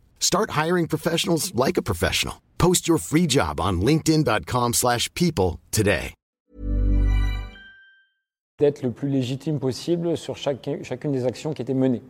Start 0.21 0.51
hiring 0.51 0.87
professionals 0.87 1.53
like 1.53 1.77
a 1.77 1.81
professional. 1.81 2.35
Post 2.57 2.87
your 2.87 2.97
free 2.97 3.27
job 3.27 3.59
on 3.59 3.81
linkedin.com/people 3.81 5.59
today. 5.71 6.13
d'être 8.61 8.83
le 8.83 8.91
plus 8.91 9.09
légitime 9.09 9.59
possible 9.59 10.15
sur 10.15 10.37
chacune 10.37 11.11
des 11.11 11.25
actions 11.25 11.51
qui 11.53 11.61
étaient 11.61 11.73
menées. 11.73 12.03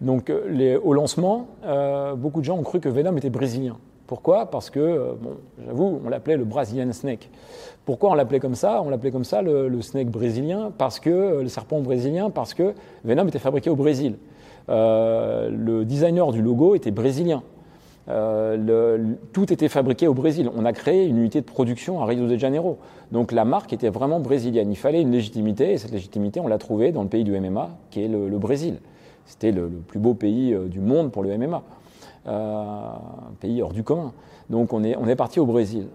Donc 0.00 0.28
euh, 0.28 0.78
au 0.82 0.92
lancement, 0.92 1.48
euh, 1.64 2.14
beaucoup 2.14 2.40
de 2.40 2.44
gens 2.44 2.58
ont 2.58 2.62
cru 2.62 2.80
que 2.80 2.88
Venom 2.88 3.16
était 3.16 3.30
brésilien. 3.30 3.78
Pourquoi? 4.06 4.50
Parce 4.50 4.70
que, 4.70 4.78
euh, 4.78 5.12
bon, 5.18 5.36
j'avoue, 5.64 6.00
on 6.04 6.08
l'appelait 6.08 6.36
le 6.36 6.44
Brazilian 6.44 6.92
Snake. 6.92 7.30
Pourquoi 7.84 8.10
on 8.10 8.14
l'appelait 8.14 8.40
comme 8.40 8.54
ça? 8.54 8.82
On 8.82 8.90
l'appelait 8.90 9.10
comme 9.10 9.24
ça 9.24 9.42
le, 9.42 9.80
snake 9.80 10.08
brésilien, 10.08 10.72
parce 10.76 11.00
que 11.00 11.40
le 11.42 11.48
serpent 11.48 11.80
brésilien, 11.80 12.30
parce 12.30 12.52
que 12.52 12.74
Venom 13.04 13.26
était 13.26 13.38
fabriqué 13.38 13.70
au 13.70 13.76
Brésil. 13.76 14.16
Le 14.68 15.84
designer 15.84 16.32
du 16.32 16.42
logo 16.42 16.74
était 16.74 16.90
brésilien. 16.90 17.42
Euh, 18.08 19.14
tout 19.32 19.52
était 19.52 19.68
fabriqué 19.68 20.06
au 20.06 20.14
Brésil. 20.14 20.50
On 20.56 20.64
a 20.64 20.72
créé 20.72 21.06
une 21.06 21.18
unité 21.18 21.40
de 21.40 21.46
production 21.46 22.00
à 22.00 22.06
Rio 22.06 22.26
de 22.26 22.36
Janeiro. 22.36 22.78
Donc 23.12 23.32
la 23.32 23.44
marque 23.44 23.72
était 23.72 23.88
vraiment 23.88 24.20
brésilienne. 24.20 24.70
Il 24.70 24.76
fallait 24.76 25.02
une 25.02 25.10
légitimité, 25.10 25.72
et 25.72 25.78
cette 25.78 25.92
légitimité, 25.92 26.40
on 26.40 26.48
l'a 26.48 26.58
trouvée 26.58 26.92
dans 26.92 27.02
le 27.02 27.08
pays 27.08 27.24
du 27.24 27.38
MMA, 27.38 27.70
qui 27.90 28.04
est 28.04 28.08
le, 28.08 28.38
Brésil. 28.38 28.78
C'était 29.24 29.50
le, 29.50 29.68
plus 29.68 29.98
beau 29.98 30.14
pays 30.14 30.54
euh, 30.54 30.68
du 30.68 30.80
monde 30.80 31.10
pour 31.10 31.22
le 31.22 31.36
MMA. 31.36 31.62
Euh, 32.28 32.62
un 32.62 33.34
pays 33.40 33.60
hors 33.62 33.72
du 33.72 33.82
commun. 33.82 34.12
Donc 34.50 34.72
on 34.72 34.84
est 34.84 35.16
parti 35.16 35.40
au 35.40 35.46
Brésil. 35.46 35.88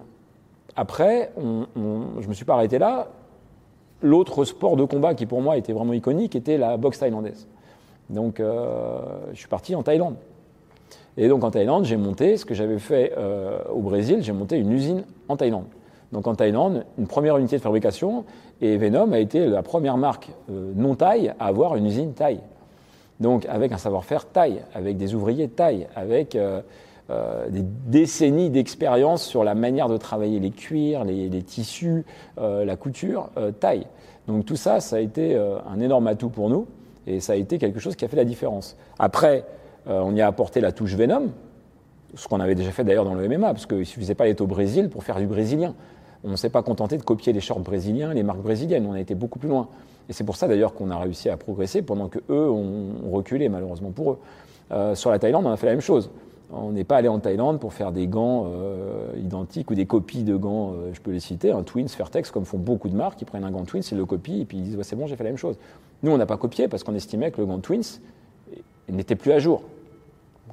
Après, 0.75 1.31
je 1.37 1.79
ne 1.79 2.27
me 2.27 2.33
suis 2.33 2.45
pas 2.45 2.55
arrêté 2.55 2.79
là. 2.79 3.07
L'autre 4.01 4.43
sport 4.45 4.75
de 4.75 4.83
combat 4.83 5.13
qui 5.13 5.25
pour 5.25 5.41
moi 5.41 5.57
était 5.57 5.73
vraiment 5.73 5.93
iconique 5.93 6.35
était 6.35 6.57
la 6.57 6.75
boxe 6.75 6.99
thaïlandaise. 6.99 7.47
Donc 8.11 8.39
je 8.39 9.37
suis 9.37 9.47
parti 9.47 9.73
en 9.73 9.83
Thaïlande. 9.83 10.15
Et 11.17 11.27
donc 11.27 11.43
en 11.43 11.51
Thaïlande, 11.51 11.85
j'ai 11.85 11.97
monté 11.97 12.37
ce 12.37 12.45
que 12.45 12.53
j'avais 12.53 12.79
fait 12.79 13.13
euh, 13.17 13.59
au 13.73 13.81
Brésil, 13.81 14.19
j'ai 14.21 14.31
monté 14.31 14.57
une 14.57 14.71
usine 14.71 15.03
en 15.27 15.35
Thaïlande. 15.35 15.65
Donc 16.11 16.27
en 16.27 16.35
Thaïlande, 16.35 16.85
une 16.97 17.07
première 17.07 17.37
unité 17.37 17.57
de 17.57 17.61
fabrication, 17.61 18.25
et 18.61 18.77
Venom 18.77 19.11
a 19.11 19.19
été 19.19 19.45
la 19.47 19.63
première 19.63 19.97
marque 19.97 20.29
euh, 20.49 20.71
non 20.75 20.95
thaï 20.95 21.33
à 21.39 21.47
avoir 21.47 21.75
une 21.75 21.85
usine 21.85 22.13
thaï. 22.13 22.39
Donc 23.19 23.45
avec 23.45 23.71
un 23.71 23.77
savoir-faire 23.77 24.25
thaï, 24.25 24.61
avec 24.73 24.97
des 24.97 25.13
ouvriers 25.13 25.47
thaï, 25.47 25.87
avec 25.95 26.35
euh, 26.35 26.61
des 27.49 27.63
décennies 27.87 28.49
d'expérience 28.49 29.23
sur 29.23 29.43
la 29.43 29.53
manière 29.53 29.89
de 29.89 29.97
travailler 29.97 30.39
les 30.39 30.51
cuirs, 30.51 31.03
les, 31.03 31.27
les 31.27 31.43
tissus, 31.43 32.05
la 32.37 32.75
couture 32.77 33.29
thaï. 33.59 33.85
Donc 34.27 34.45
tout 34.45 34.55
ça, 34.55 34.79
ça 34.79 34.95
a 34.95 34.99
été 34.99 35.35
un 35.35 35.81
énorme 35.81 36.07
atout 36.07 36.29
pour 36.29 36.49
nous, 36.49 36.67
et 37.07 37.19
ça 37.19 37.33
a 37.33 37.35
été 37.35 37.57
quelque 37.57 37.79
chose 37.79 37.95
qui 37.95 38.05
a 38.05 38.07
fait 38.07 38.17
la 38.17 38.25
différence. 38.25 38.75
Après, 38.99 39.45
euh, 39.87 40.01
on 40.03 40.15
y 40.15 40.21
a 40.21 40.27
apporté 40.27 40.61
la 40.61 40.71
touche 40.71 40.95
Venom, 40.95 41.31
ce 42.15 42.27
qu'on 42.27 42.39
avait 42.39 42.55
déjà 42.55 42.71
fait 42.71 42.83
d'ailleurs 42.83 43.05
dans 43.05 43.15
le 43.15 43.27
MMA, 43.27 43.53
parce 43.53 43.65
qu'il 43.65 43.79
ne 43.79 43.83
suffisait 43.83 44.15
pas 44.15 44.25
d'être 44.25 44.41
au 44.41 44.47
Brésil 44.47 44.89
pour 44.89 45.03
faire 45.03 45.17
du 45.17 45.27
brésilien. 45.27 45.73
On 46.23 46.29
ne 46.29 46.35
s'est 46.35 46.49
pas 46.49 46.61
contenté 46.61 46.97
de 46.97 47.03
copier 47.03 47.33
les 47.33 47.39
shorts 47.39 47.61
brésiliens, 47.61 48.13
les 48.13 48.23
marques 48.23 48.41
brésiliennes, 48.41 48.85
on 48.85 48.93
a 48.93 48.99
été 48.99 49.15
beaucoup 49.15 49.39
plus 49.39 49.49
loin. 49.49 49.69
Et 50.09 50.13
c'est 50.13 50.23
pour 50.23 50.35
ça 50.35 50.47
d'ailleurs 50.47 50.73
qu'on 50.73 50.91
a 50.91 50.97
réussi 50.97 51.29
à 51.29 51.37
progresser 51.37 51.81
pendant 51.81 52.09
que 52.09 52.19
eux 52.29 52.49
ont, 52.49 53.11
reculé 53.11 53.49
malheureusement 53.49 53.91
pour 53.91 54.11
eux. 54.11 54.19
Euh, 54.71 54.93
sur 54.93 55.09
la 55.09 55.19
Thaïlande, 55.19 55.45
on 55.45 55.51
a 55.51 55.57
fait 55.57 55.65
la 55.65 55.73
même 55.73 55.81
chose. 55.81 56.11
On 56.53 56.71
n'est 56.71 56.83
pas 56.83 56.97
allé 56.97 57.07
en 57.07 57.19
Thaïlande 57.19 57.59
pour 57.59 57.73
faire 57.73 57.91
des 57.91 58.07
gants 58.07 58.45
euh, 58.47 59.13
identiques 59.17 59.71
ou 59.71 59.75
des 59.75 59.85
copies 59.85 60.23
de 60.23 60.35
gants, 60.35 60.73
je 60.91 60.99
peux 60.99 61.11
les 61.11 61.21
citer, 61.21 61.51
un 61.51 61.63
Twins, 61.63 61.87
Fairtex, 61.87 62.29
comme 62.29 62.43
font 62.45 62.57
beaucoup 62.57 62.89
de 62.89 62.95
marques, 62.95 63.21
ils 63.21 63.25
prennent 63.25 63.45
un 63.45 63.51
gant 63.51 63.63
Twins, 63.63 63.83
ils 63.89 63.97
le 63.97 64.05
copient 64.05 64.41
et 64.41 64.45
puis 64.45 64.57
ils 64.57 64.63
disent 64.63 64.77
c'est 64.81 64.97
bon, 64.97 65.07
j'ai 65.07 65.15
fait 65.15 65.23
la 65.23 65.29
même 65.29 65.37
chose. 65.37 65.57
Nous, 66.03 66.11
on 66.11 66.17
n'a 66.17 66.25
pas 66.25 66.37
copié 66.37 66.67
parce 66.67 66.83
qu'on 66.83 66.95
estimait 66.95 67.31
que 67.31 67.39
le 67.39 67.47
gant 67.47 67.59
Twins, 67.59 67.99
n'était 68.89 69.15
plus 69.15 69.31
à 69.31 69.39
jour. 69.39 69.61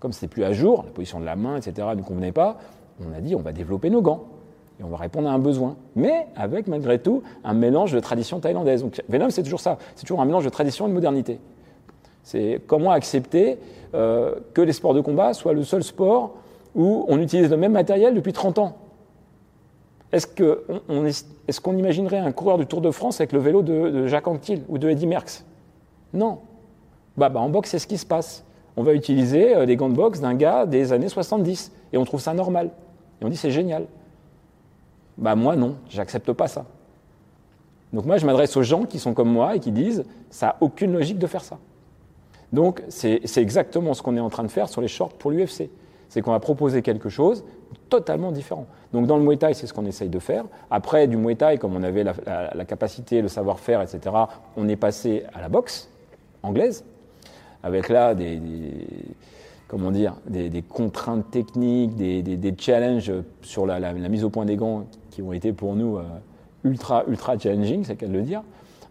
Comme 0.01 0.13
c'était 0.13 0.29
plus 0.29 0.45
à 0.45 0.53
jour, 0.53 0.85
la 0.85 0.93
position 0.93 1.21
de 1.21 1.25
la 1.25 1.37
main, 1.37 1.57
etc., 1.57 1.89
ne 1.97 2.03
convenait 2.03 2.33
pas, 2.33 2.59
on 3.05 3.13
a 3.17 3.21
dit 3.21 3.35
on 3.35 3.41
va 3.41 3.53
développer 3.53 3.91
nos 3.91 4.03
gants 4.03 4.25
et 4.81 4.85
on 4.85 4.89
va 4.89 4.97
répondre 4.97 5.29
à 5.29 5.33
un 5.33 5.39
besoin. 5.39 5.77
Mais 5.97 6.27
avec 6.37 6.69
malgré 6.69 7.01
tout 7.01 7.23
un 7.45 7.55
mélange 7.55 7.93
de 7.93 8.01
tradition 8.01 8.39
thaïlandaise. 8.39 8.83
Donc 8.83 9.03
Venom, 9.09 9.31
c'est 9.31 9.43
toujours 9.43 9.61
ça, 9.61 9.79
c'est 9.97 10.03
toujours 10.03 10.21
un 10.21 10.25
mélange 10.25 10.45
de 10.45 10.51
tradition 10.51 10.87
et 10.87 10.89
de 10.89 10.95
modernité. 10.95 11.41
C'est 12.23 12.61
comment 12.67 12.91
accepter 12.91 13.59
euh, 13.95 14.35
que 14.55 14.61
les 14.61 14.73
sports 14.73 14.95
de 14.95 15.01
combat 15.01 15.35
soient 15.35 15.55
le 15.55 15.65
seul 15.65 15.83
sport 15.83 16.35
où 16.75 17.05
on 17.09 17.21
utilise 17.21 17.51
le 17.51 17.57
même 17.57 17.73
matériel 17.73 18.15
depuis 18.15 18.33
30 18.33 18.59
ans. 18.59 18.77
Est-ce 20.13 21.61
qu'on 21.61 21.77
imaginerait 21.77 22.19
un 22.19 22.33
coureur 22.33 22.59
du 22.59 22.67
Tour 22.67 22.81
de 22.81 22.91
France 22.91 23.21
avec 23.21 23.33
le 23.33 23.39
vélo 23.39 23.63
de, 23.63 24.07
Jacques 24.07 24.27
Anquetil 24.27 24.63
ou 24.69 24.79
de 24.79 24.89
Eddy 24.89 25.07
Merckx? 25.07 25.45
Non. 26.15 26.39
Bah, 27.17 27.29
bah, 27.29 27.41
en 27.41 27.49
boxe, 27.49 27.71
c'est 27.71 27.79
ce 27.79 27.87
qui 27.87 27.99
se 27.99 28.07
passe. 28.07 28.45
On 28.77 28.83
va 28.83 28.95
utiliser 28.95 29.57
euh, 29.57 29.67
les 29.67 29.77
gants 29.77 29.89
de 29.89 29.95
boxe 29.95 30.21
d'un 30.21 30.35
gars 30.35 30.65
des 30.65 30.93
années 30.93 31.09
70 31.09 31.73
et 31.93 31.99
on 31.99 32.05
trouve 32.05 32.21
ça 32.21 32.33
normal. 32.33 32.71
Et 33.21 33.25
on 33.25 33.29
dit 33.29 33.37
c'est 33.37 33.51
génial. 33.51 33.87
Bah 35.17 35.35
moi 35.35 35.57
non, 35.57 35.75
j'accepte 35.91 36.33
pas 36.33 36.47
ça. 36.47 36.65
Donc 37.93 38.05
moi 38.07 38.19
je 38.19 38.27
m'adresse 38.27 38.57
aux 38.57 38.63
gens 38.63 38.85
qui 38.85 39.01
sont 39.01 39.15
comme 39.15 39.31
moi 39.31 39.57
et 39.57 39.61
qui 39.61 39.73
disent 39.73 40.05
ça 40.31 40.47
n'a 40.47 40.57
aucune 40.61 40.93
logique 40.93 41.19
de 41.19 41.27
faire 41.27 41.43
ça. 41.43 41.59
Donc 42.53 42.83
c'est 42.89 43.21
exactement 43.37 43.95
ce 43.95 44.03
qu'on 44.03 44.17
est 44.17 44.21
en 44.21 44.31
train 44.31 44.45
de 44.45 44.49
faire 44.49 44.69
sur 44.69 44.81
les 44.81 44.89
shorts 44.89 45.15
pour 45.15 45.33
l'UFC. 45.33 45.71
C'est 46.09 46.23
qu'on 46.23 46.31
va 46.31 46.41
proposer 46.41 46.81
quelque 46.81 47.09
chose 47.09 47.45
totalement 47.89 48.33
différent. 48.33 48.67
Donc 48.93 49.07
dans 49.07 49.17
le 49.17 49.23
Muay 49.23 49.37
Thai, 49.37 49.55
c'est 49.55 49.67
ce 49.67 49.75
qu'on 49.75 49.87
essaye 49.87 50.09
de 50.09 50.19
faire. 50.19 50.45
Après, 50.71 51.07
du 51.07 51.17
Muay 51.17 51.35
Thai, 51.35 51.59
comme 51.59 51.77
on 51.77 51.83
avait 51.83 52.05
la, 52.05 52.65
capacité, 52.65 53.23
le 53.23 53.29
savoir-faire, 53.29 53.83
etc., 53.83 54.01
on 54.57 54.69
est 54.69 54.77
passé 54.77 55.25
à 55.35 55.41
la 55.41 55.49
boxe 55.49 55.89
anglaise, 56.43 56.85
avec 57.63 57.89
là 57.89 58.15
des, 58.15 58.41
comment 59.67 59.91
dire, 59.91 60.17
des, 60.27 60.63
contraintes 60.63 61.31
techniques, 61.31 61.95
des, 61.97 62.55
challenges 62.59 63.13
sur 63.43 63.67
la, 63.67 63.93
mise 63.93 64.25
au 64.25 64.31
point 64.31 64.45
des 64.45 64.57
gants 64.57 64.87
qui 65.11 65.23
ont 65.23 65.33
été 65.33 65.53
pour 65.53 65.75
nous 65.75 65.99
euh, 65.99 66.05
ultra, 66.65 67.05
ultra 67.09 67.39
challenging, 67.39 67.85
c'est 67.85 67.97
qu'à 67.97 68.07
le 68.07 68.23
dire, 68.23 68.43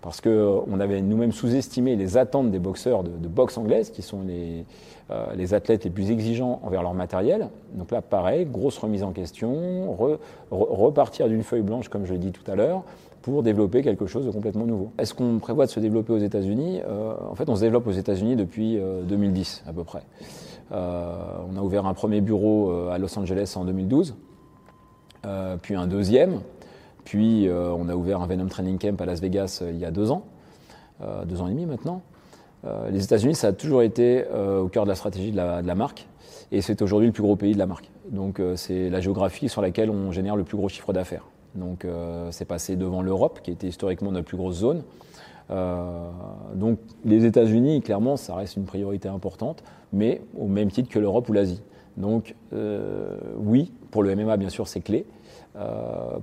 parce 0.01 0.21
qu'on 0.21 0.29
euh, 0.29 0.79
avait 0.79 1.01
nous-mêmes 1.01 1.31
sous-estimé 1.31 1.95
les 1.95 2.17
attentes 2.17 2.51
des 2.51 2.59
boxeurs 2.59 3.03
de, 3.03 3.27
boxe 3.27 3.57
anglaise, 3.57 3.89
qui 3.89 4.01
sont 4.01 4.21
les, 4.21 4.65
euh, 5.11 5.25
les, 5.35 5.53
athlètes 5.53 5.83
les 5.83 5.89
plus 5.89 6.11
exigeants 6.11 6.59
envers 6.63 6.83
leur 6.83 6.93
matériel. 6.93 7.49
Donc 7.73 7.91
là, 7.91 8.01
pareil, 8.01 8.45
grosse 8.45 8.77
remise 8.77 9.03
en 9.03 9.11
question, 9.11 9.95
repartir 10.51 11.27
d'une 11.27 11.43
feuille 11.43 11.61
blanche, 11.61 11.89
comme 11.89 12.05
je 12.05 12.13
l'ai 12.13 12.19
dit 12.19 12.31
tout 12.31 12.49
à 12.49 12.55
l'heure, 12.55 12.83
pour 13.21 13.43
développer 13.43 13.81
quelque 13.81 14.05
chose 14.05 14.25
de 14.25 14.31
complètement 14.31 14.65
nouveau. 14.65 14.91
Est-ce 14.97 15.13
qu'on 15.13 15.39
prévoit 15.39 15.65
de 15.65 15.71
se 15.71 15.79
développer 15.79 16.13
aux 16.13 16.19
États-Unis? 16.19 16.79
Euh, 16.87 17.13
En 17.29 17.35
fait, 17.35 17.49
on 17.49 17.55
se 17.55 17.61
développe 17.61 17.87
aux 17.87 17.91
États-Unis 17.91 18.35
depuis 18.35 18.79
2010 19.07 19.63
euh, 19.65 19.69
à 19.69 19.73
peu 19.73 19.83
près. 19.83 20.03
On 20.69 21.57
a 21.57 21.61
ouvert 21.61 21.85
un 21.85 21.93
premier 21.93 22.19
bureau 22.19 22.71
à 22.89 22.97
Los 22.97 23.17
Angeles 23.17 23.53
en 23.55 23.63
2012, 23.63 24.15
puis 25.61 25.75
un 25.75 25.87
deuxième, 25.87 26.41
puis 27.07 27.47
on 27.49 27.87
a 27.87 27.95
ouvert 27.95 28.21
un 28.21 28.27
Venom 28.27 28.47
Training 28.47 28.77
Camp 28.77 28.99
à 28.99 29.05
Las 29.05 29.21
Vegas 29.21 29.63
il 29.65 29.77
y 29.77 29.85
a 29.85 29.91
deux 29.91 30.11
ans, 30.11 30.23
deux 31.25 31.39
ans 31.39 31.47
et 31.47 31.51
demi 31.51 31.65
maintenant. 31.65 32.01
les 32.91 33.01
États-Unis, 33.01 33.33
ça 33.33 33.47
a 33.47 33.53
toujours 33.53 33.81
été 33.81 34.25
au 34.27 34.67
cœur 34.67 34.83
de 34.83 34.89
la 34.89 34.95
stratégie 34.95 35.31
de 35.31 35.37
la, 35.37 35.75
marque, 35.75 36.05
et 36.51 36.61
c'est 36.61 36.81
aujourd'hui 36.81 37.07
le 37.07 37.13
plus 37.13 37.23
gros 37.23 37.37
pays 37.37 37.53
de 37.53 37.59
la 37.59 37.65
marque. 37.65 37.89
Donc 38.11 38.41
c'est 38.57 38.89
la 38.89 38.99
géographie 38.99 39.47
sur 39.47 39.61
laquelle 39.61 39.89
on 39.89 40.11
génère 40.11 40.35
le 40.35 40.43
plus 40.43 40.57
gros 40.57 40.67
chiffre 40.67 40.91
d'affaires. 40.91 41.23
Donc 41.55 41.85
euh, 41.85 42.27
c'est 42.31 42.43
passé 42.43 42.75
devant 42.75 43.01
l'Europe, 43.01 43.39
qui 43.41 43.51
était 43.51 43.67
historiquement 43.67 44.11
notre 44.11 44.27
plus 44.27 44.35
grosse 44.35 44.57
zone. 44.57 44.83
donc 46.55 46.79
les 47.05 47.23
États-Unis, 47.23 47.81
clairement, 47.81 48.17
ça 48.17 48.35
reste 48.35 48.57
une 48.57 48.65
priorité 48.65 49.07
importante, 49.07 49.63
mais 49.93 50.19
au 50.37 50.47
même 50.47 50.71
titre 50.71 50.89
que 50.89 50.99
l'Europe 50.99 51.29
ou 51.29 51.33
l'Asie. 51.33 51.61
Donc 51.97 52.35
oui, 53.37 53.71
pour 53.91 54.03
le 54.03 54.15
MMA, 54.15 54.37
bien 54.37 54.49
sûr, 54.49 54.67
c'est 54.67 54.81
clé. 54.81 55.05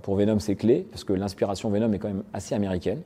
pour 0.02 0.16
Venom, 0.16 0.38
c'est 0.38 0.56
clé, 0.56 0.86
parce 0.90 1.04
que 1.04 1.12
l'inspiration 1.12 1.68
Venom 1.70 1.92
est 1.92 1.98
quand 1.98 2.08
même 2.08 2.22
assez 2.32 2.54
américaine. 2.54 3.00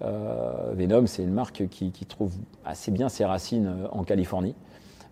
Venom, 0.00 1.06
c'est 1.06 1.22
une 1.22 1.32
marque 1.32 1.68
qui, 1.68 1.92
trouve 2.06 2.32
assez 2.64 2.90
bien 2.90 3.08
ses 3.08 3.24
racines 3.24 3.88
en 3.92 4.04
Californie. 4.04 4.54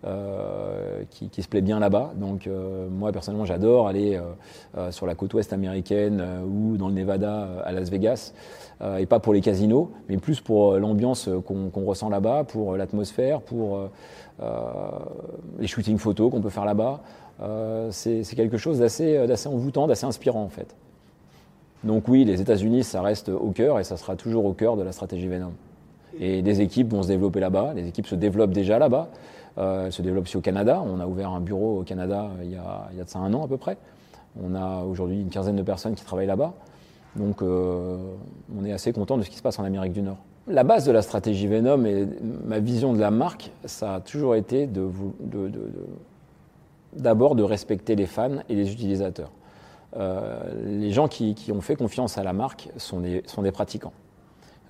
Euh, 0.05 1.03
qui, 1.11 1.43
se 1.43 1.49
plaît 1.49 1.63
bien 1.63 1.81
là-bas. 1.81 2.13
Donc 2.17 2.47
euh, 2.47 2.87
moi 2.91 3.13
personnellement 3.13 3.47
j'adore 3.47 3.89
aller 3.89 4.21
euh, 4.77 4.91
sur 4.93 5.07
la 5.07 5.15
côte 5.15 5.33
ouest 5.35 5.53
américaine 5.53 6.23
ou 6.47 6.77
dans 6.77 6.89
le 6.89 6.95
Nevada 6.95 7.49
à 7.65 7.73
Las 7.73 7.89
Vegas. 7.91 8.35
et 8.99 9.07
pas 9.07 9.21
pour 9.21 9.33
les 9.33 9.41
casinos, 9.41 9.91
mais 10.09 10.19
plus 10.19 10.41
pour 10.41 10.75
l'ambiance 10.75 11.31
qu'on 11.47 11.85
ressent 11.85 12.11
là-bas, 12.11 12.45
pour 12.45 12.77
l'atmosphère, 12.77 13.41
pour 13.41 13.89
les 15.59 15.67
shootings 15.67 15.99
photos 15.99 16.31
qu'on 16.31 16.43
peut 16.43 16.51
faire 16.51 16.67
là-bas. 16.67 17.01
c'est 17.91 18.23
quelque 18.37 18.59
chose 18.59 18.79
d'assez 18.79 19.47
envoûtant, 19.47 19.87
d'assez 19.87 20.05
inspirant 20.05 20.43
en 20.43 20.51
fait. 20.51 20.77
Donc 21.85 22.07
oui, 22.09 22.25
les 22.25 22.41
États-Unis, 22.41 22.85
ça 22.85 23.01
reste 23.01 23.31
au 23.31 23.51
cœur 23.51 23.81
et 23.81 23.85
ça 23.85 23.97
sera 23.97 24.15
toujours 24.15 24.45
au 24.45 24.53
cœur 24.53 24.77
de 24.77 24.83
la 24.83 24.93
stratégie 24.93 25.27
Venom. 25.27 25.53
Et 26.19 26.43
des 26.43 26.61
équipes 26.61 26.93
vont 26.93 27.03
se 27.03 27.09
développer 27.09 27.41
là-bas, 27.41 27.73
les 27.75 27.89
équipes 27.89 28.07
se 28.07 28.15
développent 28.15 28.53
déjà 28.53 28.79
là-bas. 28.79 29.09
Euh, 29.59 29.87
elle 29.87 29.93
se 29.93 30.03
développe 30.03 30.25
aussi 30.25 30.37
au 30.37 30.41
Canada. 30.41 30.83
On 30.85 31.01
a 31.01 31.07
ouvert 31.07 31.31
un 31.31 31.41
bureau 31.41 31.81
au 31.81 31.83
Canada 31.83 32.31
euh, 32.39 32.45
il 32.45 32.51
y 32.51 32.57
a, 32.57 32.89
il 32.93 32.99
y 32.99 33.01
a 33.01 33.05
de 33.05 33.09
ça 33.09 33.19
un 33.21 33.33
an 33.33 33.45
à 33.45 33.49
peu 33.49 33.57
près. 33.57 33.79
On 34.43 34.55
a 34.55 34.83
aujourd'hui 34.83 35.21
une 35.21 35.31
quinzaine 35.31 35.57
de 35.57 35.63
personnes 35.63 35.95
qui 35.95 36.05
travaillent 36.05 36.27
là-bas. 36.27 36.53
Donc 37.17 37.41
euh, 37.41 37.97
on 38.59 38.65
est 38.65 38.73
assez 38.73 38.93
content 38.93 39.17
de 39.17 39.23
ce 39.23 39.31
qui 39.31 39.37
se 39.37 39.43
passe 39.43 39.59
en 39.59 39.65
Amérique 39.65 39.95
du 39.95 40.03
Nord. 40.03 40.19
La 40.47 40.63
base 40.63 40.85
de 40.85 40.93
la 40.93 41.03
stratégie 41.03 41.47
Venom 41.47 41.85
et 41.87 42.07
ma 42.45 42.59
vision 42.61 42.93
de 42.93 43.01
la 43.01 43.11
marque, 43.11 43.51
ça 43.65 43.95
a 43.97 44.01
toujours 44.01 44.37
été 44.37 44.69
d'abord 46.93 47.35
de, 47.35 47.43
respecter 47.43 47.97
les 47.97 48.07
fans 48.07 48.43
et 48.49 48.55
les 48.55 48.71
utilisateurs. 48.73 49.33
les 49.97 50.93
gens 50.93 51.09
qui, 51.09 51.35
ont 51.53 51.61
fait 51.61 51.75
confiance 51.75 52.17
à 52.17 52.23
la 52.23 52.33
marque 52.33 52.69
sont 52.77 53.01
des, 53.01 53.25
sont 53.27 53.43
des 53.43 53.51
pratiquants. 53.51 53.93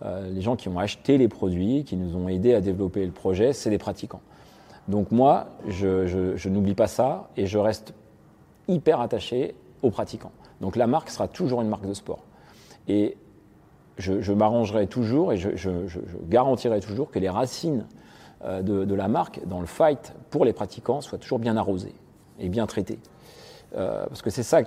les 0.02 0.40
gens 0.40 0.56
qui 0.56 0.70
ont 0.70 0.78
acheté 0.78 1.18
les 1.18 1.28
produits, 1.28 1.84
qui 1.84 1.96
nous 1.96 2.16
ont 2.16 2.26
aidés 2.28 2.54
à 2.54 2.62
développer 2.62 3.04
le 3.04 3.12
projet, 3.12 3.52
c'est 3.52 3.68
des 3.68 3.76
pratiquants. 3.76 4.22
Donc 4.88 5.10
moi, 5.10 5.48
je, 5.66 6.48
n'oublie 6.48 6.74
pas 6.74 6.86
ça 6.86 7.28
et 7.36 7.46
je 7.46 7.58
reste 7.58 7.94
hyper 8.68 9.00
attaché 9.00 9.54
aux 9.82 9.90
pratiquants. 9.90 10.32
Donc 10.60 10.76
la 10.76 10.86
marque 10.86 11.10
sera 11.10 11.28
toujours 11.28 11.60
une 11.60 11.68
marque 11.68 11.86
de 11.86 11.94
sport. 11.94 12.20
Et 12.88 13.16
je, 13.98 14.32
m'arrangerai 14.32 14.86
toujours 14.86 15.32
et 15.32 15.36
je, 15.36 15.70
garantirai 16.28 16.80
toujours 16.80 17.10
que 17.10 17.18
les 17.18 17.28
racines 17.28 17.86
euh, 18.44 18.62
de, 18.62 18.94
la 18.94 19.08
marque 19.08 19.40
dans 19.46 19.60
le 19.60 19.66
fight 19.66 20.14
pour 20.30 20.44
les 20.44 20.52
pratiquants 20.52 21.00
soient 21.00 21.18
toujours 21.18 21.38
bien 21.38 21.56
arrosées 21.56 21.94
et 22.38 22.48
bien 22.48 22.66
traitées. 22.66 23.00
Euh, 23.76 24.06
parce 24.06 24.22
que 24.22 24.30
c'est 24.30 24.42
ça, 24.42 24.62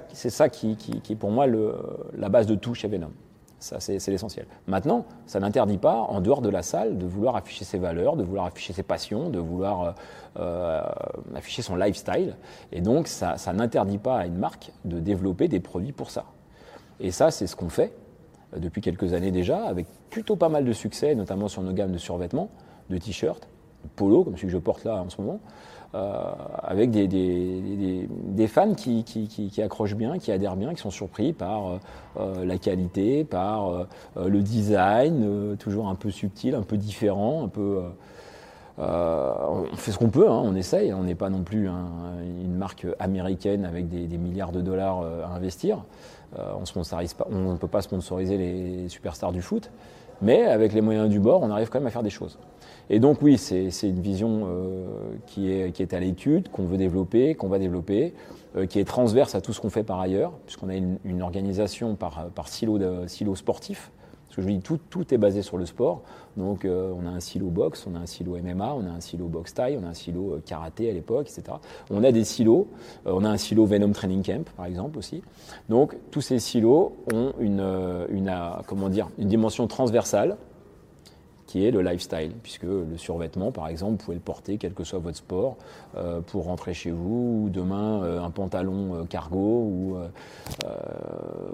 qui, 0.50 0.78
est 1.10 1.16
pour 1.16 1.32
moi 1.32 1.46
la 1.48 2.30
base 2.30 2.46
de 2.48 2.56
tout 2.56 2.74
chez 2.74 2.88
Venom. 2.88 3.12
Ça, 3.60 3.82
c'est 3.82 4.06
l'essentiel. 4.08 4.46
Maintenant, 4.68 5.06
ça 5.26 5.42
n'interdit 5.42 5.78
pas, 5.78 5.96
en 5.96 6.22
dehors 6.22 6.42
de 6.42 6.50
la 6.50 6.62
salle, 6.62 6.98
de 6.98 7.06
vouloir 7.06 7.36
afficher 7.36 7.66
ses 7.66 7.78
valeurs, 7.78 8.16
de 8.16 8.24
vouloir 8.24 8.46
afficher 8.46 8.72
ses 8.72 8.84
passions, 8.84 9.30
de 9.30 9.40
vouloir 9.40 9.82
euh, 9.82 9.92
euh, 10.40 10.82
afficher 11.36 11.62
son 11.62 11.76
lifestyle. 11.76 12.38
Et 12.72 12.80
donc, 12.80 13.08
ça, 13.08 13.36
n'interdit 13.54 13.98
pas 13.98 14.20
à 14.20 14.26
une 14.28 14.38
marque 14.38 14.72
de 14.86 15.00
développer 15.00 15.50
des 15.50 15.60
produits 15.60 15.92
pour 15.92 16.10
ça. 16.10 16.26
Et 17.02 17.12
ça, 17.12 17.32
c'est 17.32 17.48
ce 17.48 17.58
qu'on 17.58 17.70
fait 17.70 17.94
euh, 18.54 18.60
depuis 18.60 18.80
quelques 18.80 19.12
années 19.12 19.32
déjà, 19.32 19.66
avec 19.66 19.88
plutôt 20.10 20.38
pas 20.38 20.50
mal 20.50 20.64
de 20.64 20.74
succès, 20.74 21.14
notamment 21.14 21.50
sur 21.50 21.62
nos 21.62 21.74
gammes 21.74 21.92
de 21.92 21.98
survêtements, 21.98 22.50
de 22.90 22.98
t-shirts, 22.98 23.46
de 23.84 23.90
polo, 23.90 24.24
comme 24.24 24.38
celui 24.38 24.48
que 24.48 24.54
je 24.54 24.58
porte 24.58 24.86
là 24.86 25.02
en 25.02 25.10
ce 25.10 25.22
moment. 25.22 25.42
Euh, 25.96 26.22
avec 26.62 26.92
des, 26.92 28.48
fans 28.48 28.76
qui, 28.76 29.52
accrochent 29.64 29.96
bien, 29.96 30.20
qui 30.20 30.32
adhèrent 30.32 30.56
bien, 30.56 30.76
qui 30.76 30.82
sont 30.82 30.92
surpris 30.92 31.34
par 31.34 31.68
euh, 31.68 31.78
euh, 32.20 32.46
la 32.46 32.60
qualité, 32.60 33.24
par 33.24 33.88
le 34.16 34.42
design, 34.42 35.58
toujours 35.58 35.88
un 35.88 35.96
peu 35.96 36.12
subtil, 36.12 36.54
un 36.54 36.62
peu 36.62 36.78
différent, 36.78 37.44
un 37.44 37.48
peu. 37.48 37.82
on 38.78 39.66
fait 39.76 39.92
ce 39.92 39.98
qu'on 39.98 40.10
peut, 40.10 40.30
hein, 40.30 40.42
on 40.44 40.56
essaye, 40.56 40.94
on 40.94 41.04
n'est 41.04 41.16
pas 41.16 41.32
non 41.32 41.42
plus 41.42 41.68
une 41.68 42.56
marque 42.56 42.86
américaine 43.00 43.66
avec 43.66 43.90
des, 43.90 44.18
milliards 44.18 44.52
de 44.52 44.62
dollars 44.62 45.02
à 45.02 45.36
investir. 45.36 45.84
on 46.38 46.60
ne 46.60 47.58
peut 47.58 47.68
pas 47.68 47.82
sponsoriser 47.82 48.38
les 48.38 48.90
superstars 48.90 49.32
du 49.32 49.42
foot, 49.42 49.72
mais 50.22 50.44
avec 50.44 50.74
les 50.74 50.82
moyens 50.82 51.10
du 51.10 51.20
bord, 51.20 51.42
on 51.42 51.50
arrive 51.50 51.70
quand 51.70 51.80
même 51.80 51.88
à 51.88 51.92
faire 51.92 52.04
des 52.04 52.12
choses. 52.12 52.38
Et 52.90 53.00
donc 53.00 53.22
oui, 53.22 53.38
c'est 53.38 53.70
une 53.84 54.02
vision 54.02 54.48
euh, 54.48 54.86
qui, 55.28 55.52
est, 55.52 55.94
à 55.94 56.00
l'étude, 56.00 56.50
qu'on 56.50 56.66
veut 56.66 56.78
développer, 56.78 57.36
qu'on 57.36 57.48
va 57.48 57.60
développer, 57.60 58.14
euh, 58.56 58.66
qui 58.66 58.80
est 58.80 58.86
transverse 58.86 59.36
à 59.36 59.42
tout 59.42 59.54
ce 59.54 59.62
qu'on 59.62 59.70
fait 59.70 59.84
par 59.84 60.00
ailleurs, 60.00 60.32
puisqu'on 60.46 60.70
a 60.70 60.76
une, 60.76 61.22
organisation 61.22 61.96
par, 61.96 62.30
par 62.34 62.48
silo, 62.48 62.80
sportif. 63.36 63.92
Parce 64.28 64.36
que 64.36 64.42
je 64.44 64.48
dis 64.48 64.60
tout, 64.60 65.14
est 65.14 65.18
basé 65.18 65.42
sur 65.42 65.58
le 65.58 65.66
sport. 65.66 66.02
Donc 66.38 66.64
euh, 66.64 66.94
on 67.00 67.06
a 67.08 67.10
un 67.10 67.20
silo 67.20 67.48
boxe, 67.48 67.86
on 67.90 67.96
a 67.96 68.00
un 68.00 68.06
silo 68.06 68.38
MMA, 68.38 68.74
on 68.76 68.86
a 68.86 68.92
un 68.92 69.02
silo 69.02 69.26
boxe 69.26 69.54
taille, 69.54 69.78
on 69.80 69.86
a 69.86 69.90
un 69.90 69.94
silo 69.96 70.40
karaté 70.46 70.90
à 70.90 70.94
l'époque, 70.94 71.28
etc. 71.30 71.58
On 71.90 72.04
a 72.04 72.12
des 72.12 72.24
silos, 72.24 72.68
on 73.06 73.24
a 73.26 73.30
un 73.30 73.38
silo 73.38 73.66
Venom 73.66 73.92
Training 73.92 74.24
Camp 74.24 74.48
par 74.56 74.68
exemple 74.68 75.00
aussi. 75.00 75.24
Donc 75.68 75.96
tous 76.12 76.22
ces 76.22 76.38
silos 76.38 76.94
ont 77.12 77.34
une 77.40 78.08
dimension 79.18 79.66
transversale 79.66 80.38
qui 81.50 81.66
est 81.66 81.72
le 81.72 81.82
lifestyle, 81.82 82.32
puisque 82.44 82.62
le 82.62 82.96
survêtement, 82.98 83.52
par 83.52 83.70
exemple, 83.70 83.94
vous 83.94 84.06
pouvez 84.06 84.16
le 84.18 84.22
porter, 84.22 84.60
quel 84.60 84.76
que 84.76 84.84
soit 84.84 85.00
votre 85.00 85.18
sport, 85.18 85.58
euh, 85.98 86.22
pour 86.22 86.44
rentrer 86.44 86.76
chez 86.76 86.92
vous, 86.92 87.46
ou 87.46 87.50
demain 87.50 88.04
euh, 88.04 88.22
un 88.22 88.30
pantalon 88.30 88.94
euh, 88.94 89.04
cargo 89.06 89.38
ou, 89.40 89.98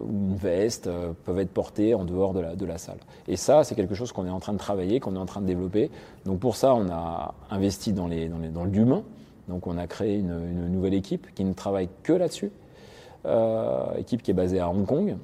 une 0.09 0.35
veste 0.35 0.89
peuvent 1.23 1.39
être 1.39 1.53
portés 1.53 1.95
en 1.95 2.03
dehors 2.03 2.33
de 2.33 2.65
la, 2.65 2.77
salle. 2.77 2.97
Et 3.29 3.37
ça, 3.37 3.63
c'est 3.63 3.73
quelque 3.73 3.95
chose 3.95 4.11
qu'on 4.11 4.25
est 4.25 4.29
en 4.29 4.41
train 4.41 4.51
de 4.51 4.57
travailler, 4.57 4.99
qu'on 4.99 5.15
est 5.15 5.19
en 5.19 5.25
train 5.25 5.39
de 5.39 5.45
développer. 5.45 5.89
Donc 6.25 6.39
pour 6.39 6.57
ça, 6.57 6.75
on 6.75 6.89
a 6.89 7.33
investi 7.49 7.93
dans, 7.93 8.07
les, 8.07 8.27
dans, 8.27 8.65
l'humain. 8.65 9.03
Donc 9.47 9.65
on 9.65 9.77
a 9.77 9.87
créé 9.87 10.17
une, 10.17 10.67
nouvelle 10.69 10.93
équipe 10.93 11.33
qui 11.35 11.45
ne 11.45 11.53
travaille 11.53 11.87
que 12.03 12.11
là-dessus. 12.11 12.51
équipe 13.97 14.21
qui 14.21 14.31
est 14.31 14.35
basée 14.35 14.59
à 14.59 14.69
Hong 14.69 14.85
Kong, 14.85 15.15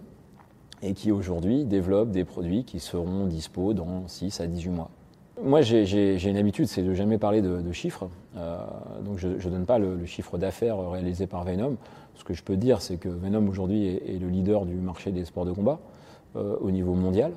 et 0.84 0.94
qui 0.94 1.12
aujourd'hui 1.12 1.66
développe 1.66 2.12
des 2.12 2.24
produits 2.24 2.64
qui 2.64 2.80
seront 2.80 3.26
dispo 3.26 3.74
dans 3.74 4.08
6 4.08 4.42
à 4.42 4.48
18 4.48 4.70
mois. 4.70 4.90
Moi, 5.44 5.62
j'ai 5.62 6.30
une 6.30 6.38
habitude, 6.38 6.68
c'est 6.68 6.84
de 6.84 6.94
jamais 6.94 7.18
parler 7.18 7.42
de, 7.42 7.72
chiffres. 7.72 8.10
Euh, 8.38 8.60
donc, 9.04 9.18
je 9.18 9.28
ne 9.28 9.54
donne 9.54 9.66
pas 9.66 9.80
le, 9.80 10.06
chiffre 10.06 10.38
d'affaires 10.38 10.78
réalisé 10.78 11.26
par 11.26 11.44
Venom. 11.44 11.78
Ce 12.16 12.24
que 12.24 12.34
je 12.34 12.44
peux 12.44 12.58
dire, 12.58 12.82
c'est 12.82 12.98
que 12.98 13.10
Venom 13.10 13.48
aujourd'hui 13.48 13.88
est, 13.88 14.20
le 14.20 14.28
leader 14.28 14.66
du 14.66 14.76
marché 14.76 15.12
des 15.12 15.26
sports 15.26 15.46
de 15.46 15.52
combat 15.52 15.80
euh, 16.36 16.58
au 16.62 16.70
niveau 16.70 16.94
mondial. 16.94 17.34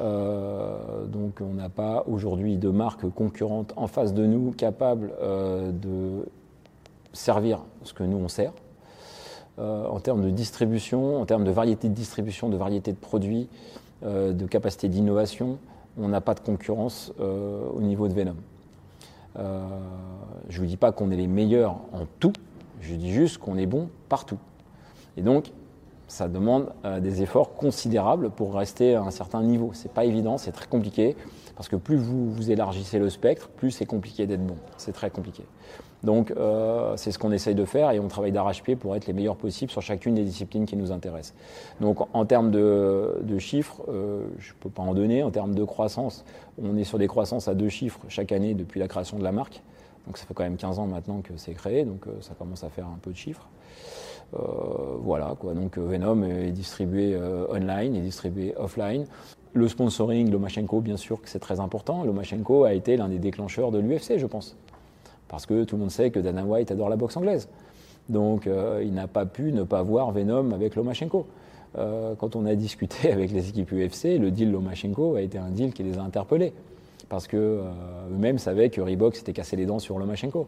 Euh, 0.00 1.06
donc, 1.06 1.40
on 1.40 1.54
n'a 1.54 1.68
pas 1.68 2.02
aujourd'hui 2.08 2.56
de 2.56 2.70
marque 2.70 3.08
concurrente 3.10 3.72
en 3.76 3.86
face 3.86 4.14
de 4.14 4.26
nous 4.26 4.50
capable 4.52 5.12
de 5.20 6.26
servir 7.12 7.60
ce 7.84 7.92
que 7.92 8.02
nous 8.02 8.16
on 8.16 8.28
sert. 8.28 8.52
Euh, 9.58 9.86
en 9.86 10.00
termes 10.00 10.22
de 10.22 10.30
distribution, 10.30 11.20
en 11.20 11.26
termes 11.26 11.44
de 11.44 11.50
variété 11.50 11.88
de 11.88 11.94
distribution, 11.94 12.48
de 12.48 12.56
variété 12.56 12.90
de 12.90 12.96
produits, 12.96 13.48
euh, 14.02 14.32
de 14.32 14.46
capacité 14.46 14.88
d'innovation, 14.88 15.58
on 15.98 16.08
n'a 16.08 16.22
pas 16.22 16.32
de 16.32 16.40
concurrence 16.40 17.12
euh, 17.20 17.66
au 17.74 17.82
niveau 17.82 18.08
de 18.08 18.14
Venom. 18.14 18.36
je 19.36 20.56
ne 20.56 20.58
vous 20.58 20.66
dis 20.66 20.78
pas 20.78 20.90
qu'on 20.90 21.10
est 21.10 21.16
les 21.16 21.26
meilleurs 21.26 21.72
en 21.92 22.06
tout, 22.18 22.32
je 22.80 22.94
dis 22.94 23.12
juste 23.12 23.38
qu'on 23.38 23.58
est 23.58 23.66
bon 23.66 23.90
partout. 24.08 24.38
Et 25.18 25.22
donc, 25.22 25.52
ça 26.08 26.28
demande 26.28 26.72
des 27.00 27.22
efforts 27.22 27.54
considérables 27.54 28.30
pour 28.30 28.54
rester 28.54 28.94
à 28.94 29.02
un 29.02 29.10
certain 29.10 29.42
niveau. 29.42 29.70
C'est 29.74 29.92
pas 29.92 30.04
évident, 30.04 30.36
c'est 30.38 30.52
très 30.52 30.66
compliqué, 30.66 31.16
parce 31.56 31.68
que 31.68 31.76
plus 31.76 31.96
vous, 31.96 32.32
vous 32.32 32.50
élargissez 32.50 32.98
le 32.98 33.10
spectre, 33.10 33.48
plus 33.48 33.70
c'est 33.70 33.86
compliqué 33.86 34.26
d'être 34.26 34.46
bon. 34.46 34.56
C'est 34.78 34.92
très 34.92 35.10
compliqué. 35.10 35.44
Donc 36.04 36.32
euh, 36.32 36.96
c'est 36.96 37.12
ce 37.12 37.18
qu'on 37.18 37.32
essaye 37.32 37.54
de 37.54 37.64
faire 37.64 37.90
et 37.90 38.00
on 38.00 38.08
travaille 38.08 38.32
d'arrache-pied 38.32 38.76
pour 38.76 38.96
être 38.96 39.06
les 39.06 39.12
meilleurs 39.12 39.36
possibles 39.36 39.70
sur 39.70 39.82
chacune 39.82 40.14
des 40.14 40.24
disciplines 40.24 40.66
qui 40.66 40.76
nous 40.76 40.90
intéressent. 40.90 41.34
Donc 41.80 41.98
en 42.12 42.24
termes 42.24 42.50
de, 42.50 43.38
chiffres, 43.38 43.82
euh, 43.88 44.24
je 44.38 44.50
ne 44.50 44.56
peux 44.60 44.70
pas 44.70 44.82
en 44.82 44.94
donner. 44.94 45.22
En 45.22 45.30
termes 45.30 45.54
de 45.54 45.64
croissance, 45.64 46.24
on 46.62 46.76
est 46.76 46.84
sur 46.84 46.98
des 46.98 47.06
croissances 47.06 47.48
à 47.48 47.54
deux 47.54 47.68
chiffres 47.68 48.00
chaque 48.08 48.32
année 48.32 48.54
depuis 48.54 48.80
la 48.80 48.88
création 48.88 49.18
de 49.18 49.24
la 49.24 49.32
marque. 49.32 49.62
Donc 50.06 50.18
ça 50.18 50.26
fait 50.26 50.34
quand 50.34 50.42
même 50.42 50.56
15 50.56 50.80
ans 50.80 50.86
maintenant 50.86 51.20
que 51.20 51.34
c'est 51.36 51.52
créé, 51.52 51.84
donc 51.84 52.06
euh, 52.08 52.10
ça 52.20 52.34
commence 52.36 52.64
à 52.64 52.68
faire 52.68 52.86
un 52.86 52.98
peu 53.00 53.12
de 53.12 53.16
chiffres. 53.16 53.48
voilà 54.32 55.36
quoi, 55.38 55.54
donc 55.54 55.78
Venom 55.78 56.24
est 56.24 56.50
distribué 56.50 57.16
online, 57.50 57.94
est 57.94 58.00
distribué 58.00 58.54
offline. 58.56 59.04
Le 59.52 59.68
sponsoring, 59.68 60.30
Lomachenko, 60.30 60.80
bien 60.80 60.96
sûr 60.96 61.20
que 61.20 61.28
c'est 61.28 61.38
très 61.38 61.60
important. 61.60 62.02
Lomachenko 62.04 62.64
a 62.64 62.72
été 62.72 62.96
l'un 62.96 63.08
des 63.08 63.18
déclencheurs 63.18 63.70
de 63.70 63.78
l'UFC, 63.78 64.16
je 64.16 64.26
pense 64.26 64.56
parce 65.32 65.46
que 65.46 65.64
tout 65.64 65.76
le 65.76 65.80
monde 65.80 65.90
sait 65.90 66.10
que 66.10 66.20
Dana 66.20 66.44
White 66.44 66.70
adore 66.70 66.90
la 66.90 66.96
boxe 66.96 67.16
anglaise. 67.16 67.48
Donc 68.10 68.46
euh, 68.46 68.82
il 68.84 68.92
n'a 68.92 69.08
pas 69.08 69.24
pu 69.24 69.50
ne 69.52 69.62
pas 69.62 69.82
voir 69.82 70.12
Venom 70.12 70.52
avec 70.52 70.76
Lomachenko. 70.76 71.26
euh, 71.78 72.14
quand 72.16 72.36
on 72.36 72.44
a 72.44 72.54
discuté 72.54 73.10
avec 73.12 73.32
les 73.32 73.48
équipes 73.48 73.72
UFC, 73.72 74.18
le 74.20 74.30
deal 74.30 74.52
Lomachenko 74.52 75.14
a 75.14 75.22
été 75.22 75.38
un 75.38 75.48
deal 75.48 75.72
qui 75.72 75.82
les 75.84 75.96
a 75.96 76.02
interpellés. 76.02 76.52
Parce 77.08 77.26
qu'eux-mêmes 77.26 78.38
savaient 78.38 78.68
que 78.68 78.82
Reebok 78.82 79.16
s'était 79.16 79.32
cassé 79.32 79.56
les 79.56 79.64
dents 79.64 79.78
sur 79.78 79.98
Lomachenko. 79.98 80.46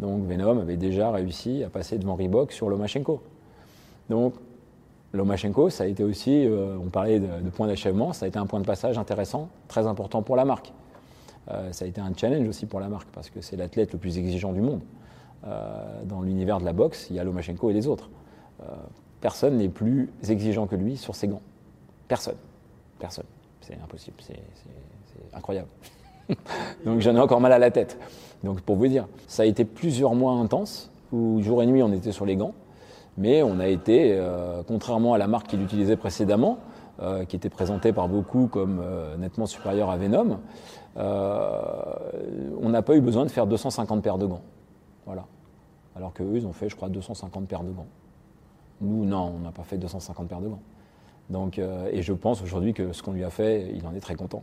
Donc 0.00 0.24
Venom 0.26 0.58
avait 0.58 0.76
déjà 0.76 1.12
réussi 1.12 1.62
à 1.62 1.68
passer 1.68 1.96
devant 1.96 2.16
Reebok 2.16 2.50
sur 2.50 2.68
Lomachenko. 2.68 3.22
Donc 4.08 4.34
Lomachenko, 5.12 5.70
ça 5.70 5.84
a 5.84 5.86
été 5.86 6.02
aussi, 6.02 6.48
on 6.84 6.90
parlait 6.90 7.20
de, 7.20 7.26
de 7.26 7.50
point 7.50 7.68
d'achèvement, 7.68 8.12
ça 8.12 8.24
a 8.24 8.28
été 8.28 8.38
un 8.38 8.46
point 8.46 8.60
de 8.60 8.66
passage 8.66 8.98
intéressant, 8.98 9.48
très 9.68 9.86
important 9.86 10.22
pour 10.22 10.34
la 10.34 10.44
marque. 10.44 10.72
Ça 11.46 11.84
a 11.84 11.88
été 11.88 12.00
un 12.00 12.12
challenge 12.16 12.46
aussi 12.46 12.66
pour 12.66 12.80
la 12.80 12.88
marque, 12.88 13.08
parce 13.12 13.28
que 13.28 13.40
c'est 13.40 13.56
l'athlète 13.56 13.92
le 13.92 13.98
plus 13.98 14.18
exigeant 14.18 14.52
du 14.52 14.60
monde. 14.60 14.80
Euh, 15.46 16.02
dans 16.04 16.20
l'univers 16.20 16.60
de 16.60 16.66
la 16.66 16.74
boxe, 16.74 17.06
il 17.08 17.16
y 17.16 17.18
a 17.18 17.24
Lomachenko 17.24 17.70
et 17.70 17.72
les 17.72 17.86
autres. 17.86 18.10
Euh, 18.62 18.66
personne 19.22 19.56
n'est 19.56 19.70
plus 19.70 20.10
exigeant 20.28 20.66
que 20.66 20.76
lui 20.76 20.98
sur 20.98 21.14
ses 21.14 21.28
gants. 21.28 21.40
Personne. 22.08 22.36
Personne. 22.98 23.24
C'est 23.62 23.78
impossible. 23.82 24.16
C'est 24.20 24.36
incroyable. 25.32 25.68
Donc 26.84 27.00
j'en 27.00 27.16
ai 27.16 27.20
encore 27.20 27.40
mal 27.40 27.52
à 27.52 27.58
la 27.58 27.70
tête. 27.70 27.98
Donc 28.44 28.60
pour 28.60 28.76
vous 28.76 28.86
dire, 28.86 29.08
ça 29.28 29.44
a 29.44 29.46
été 29.46 29.64
plusieurs 29.64 30.14
mois 30.14 30.32
intenses 30.32 30.90
où 31.10 31.40
jour 31.42 31.62
et 31.62 31.66
nuit 31.66 31.82
on 31.82 31.92
était 31.92 32.12
sur 32.12 32.26
les 32.26 32.36
gants, 32.36 32.54
mais 33.16 33.42
on 33.42 33.60
a 33.60 33.66
été, 33.66 34.12
euh, 34.12 34.62
contrairement 34.66 35.14
à 35.14 35.18
la 35.18 35.26
marque 35.26 35.48
qu'il 35.48 35.62
utilisait 35.62 35.96
précédemment, 35.96 36.58
qui 37.28 37.36
était 37.36 37.48
présentée 37.48 37.92
par 37.92 38.08
beaucoup 38.08 38.46
comme 38.46 38.82
nettement 39.18 39.46
supérieure 39.46 39.90
à 39.90 39.96
Venom, 39.96 40.38
on 40.96 42.68
n'a 42.68 42.82
pas 42.82 42.96
eu 42.96 43.00
besoin 43.00 43.24
de 43.24 43.30
faire 43.30 43.46
250 43.46 44.02
paires 44.02 44.18
de 44.18 44.26
gants. 44.26 44.42
Voilà. 45.06 45.24
Alors 45.96 46.12
qu'eux, 46.12 46.32
ils 46.34 46.46
ont 46.46 46.52
fait, 46.52 46.68
je 46.68 46.76
crois, 46.76 46.88
250 46.88 47.46
paires 47.48 47.62
de 47.62 47.70
gants. 47.70 47.86
Nous, 48.80 49.04
non, 49.04 49.34
on 49.36 49.40
n'a 49.40 49.52
pas 49.52 49.62
fait 49.64 49.76
250 49.76 50.28
paires 50.28 50.40
de 50.40 50.48
gants. 50.48 50.62
Donc, 51.28 51.58
euh, 51.58 51.88
et 51.92 52.02
je 52.02 52.12
pense 52.12 52.42
aujourd'hui 52.42 52.74
que 52.74 52.92
ce 52.92 53.02
qu'on 53.02 53.12
lui 53.12 53.24
a 53.24 53.30
fait, 53.30 53.70
il 53.74 53.86
en 53.86 53.94
est 53.94 54.00
très 54.00 54.14
content. 54.14 54.42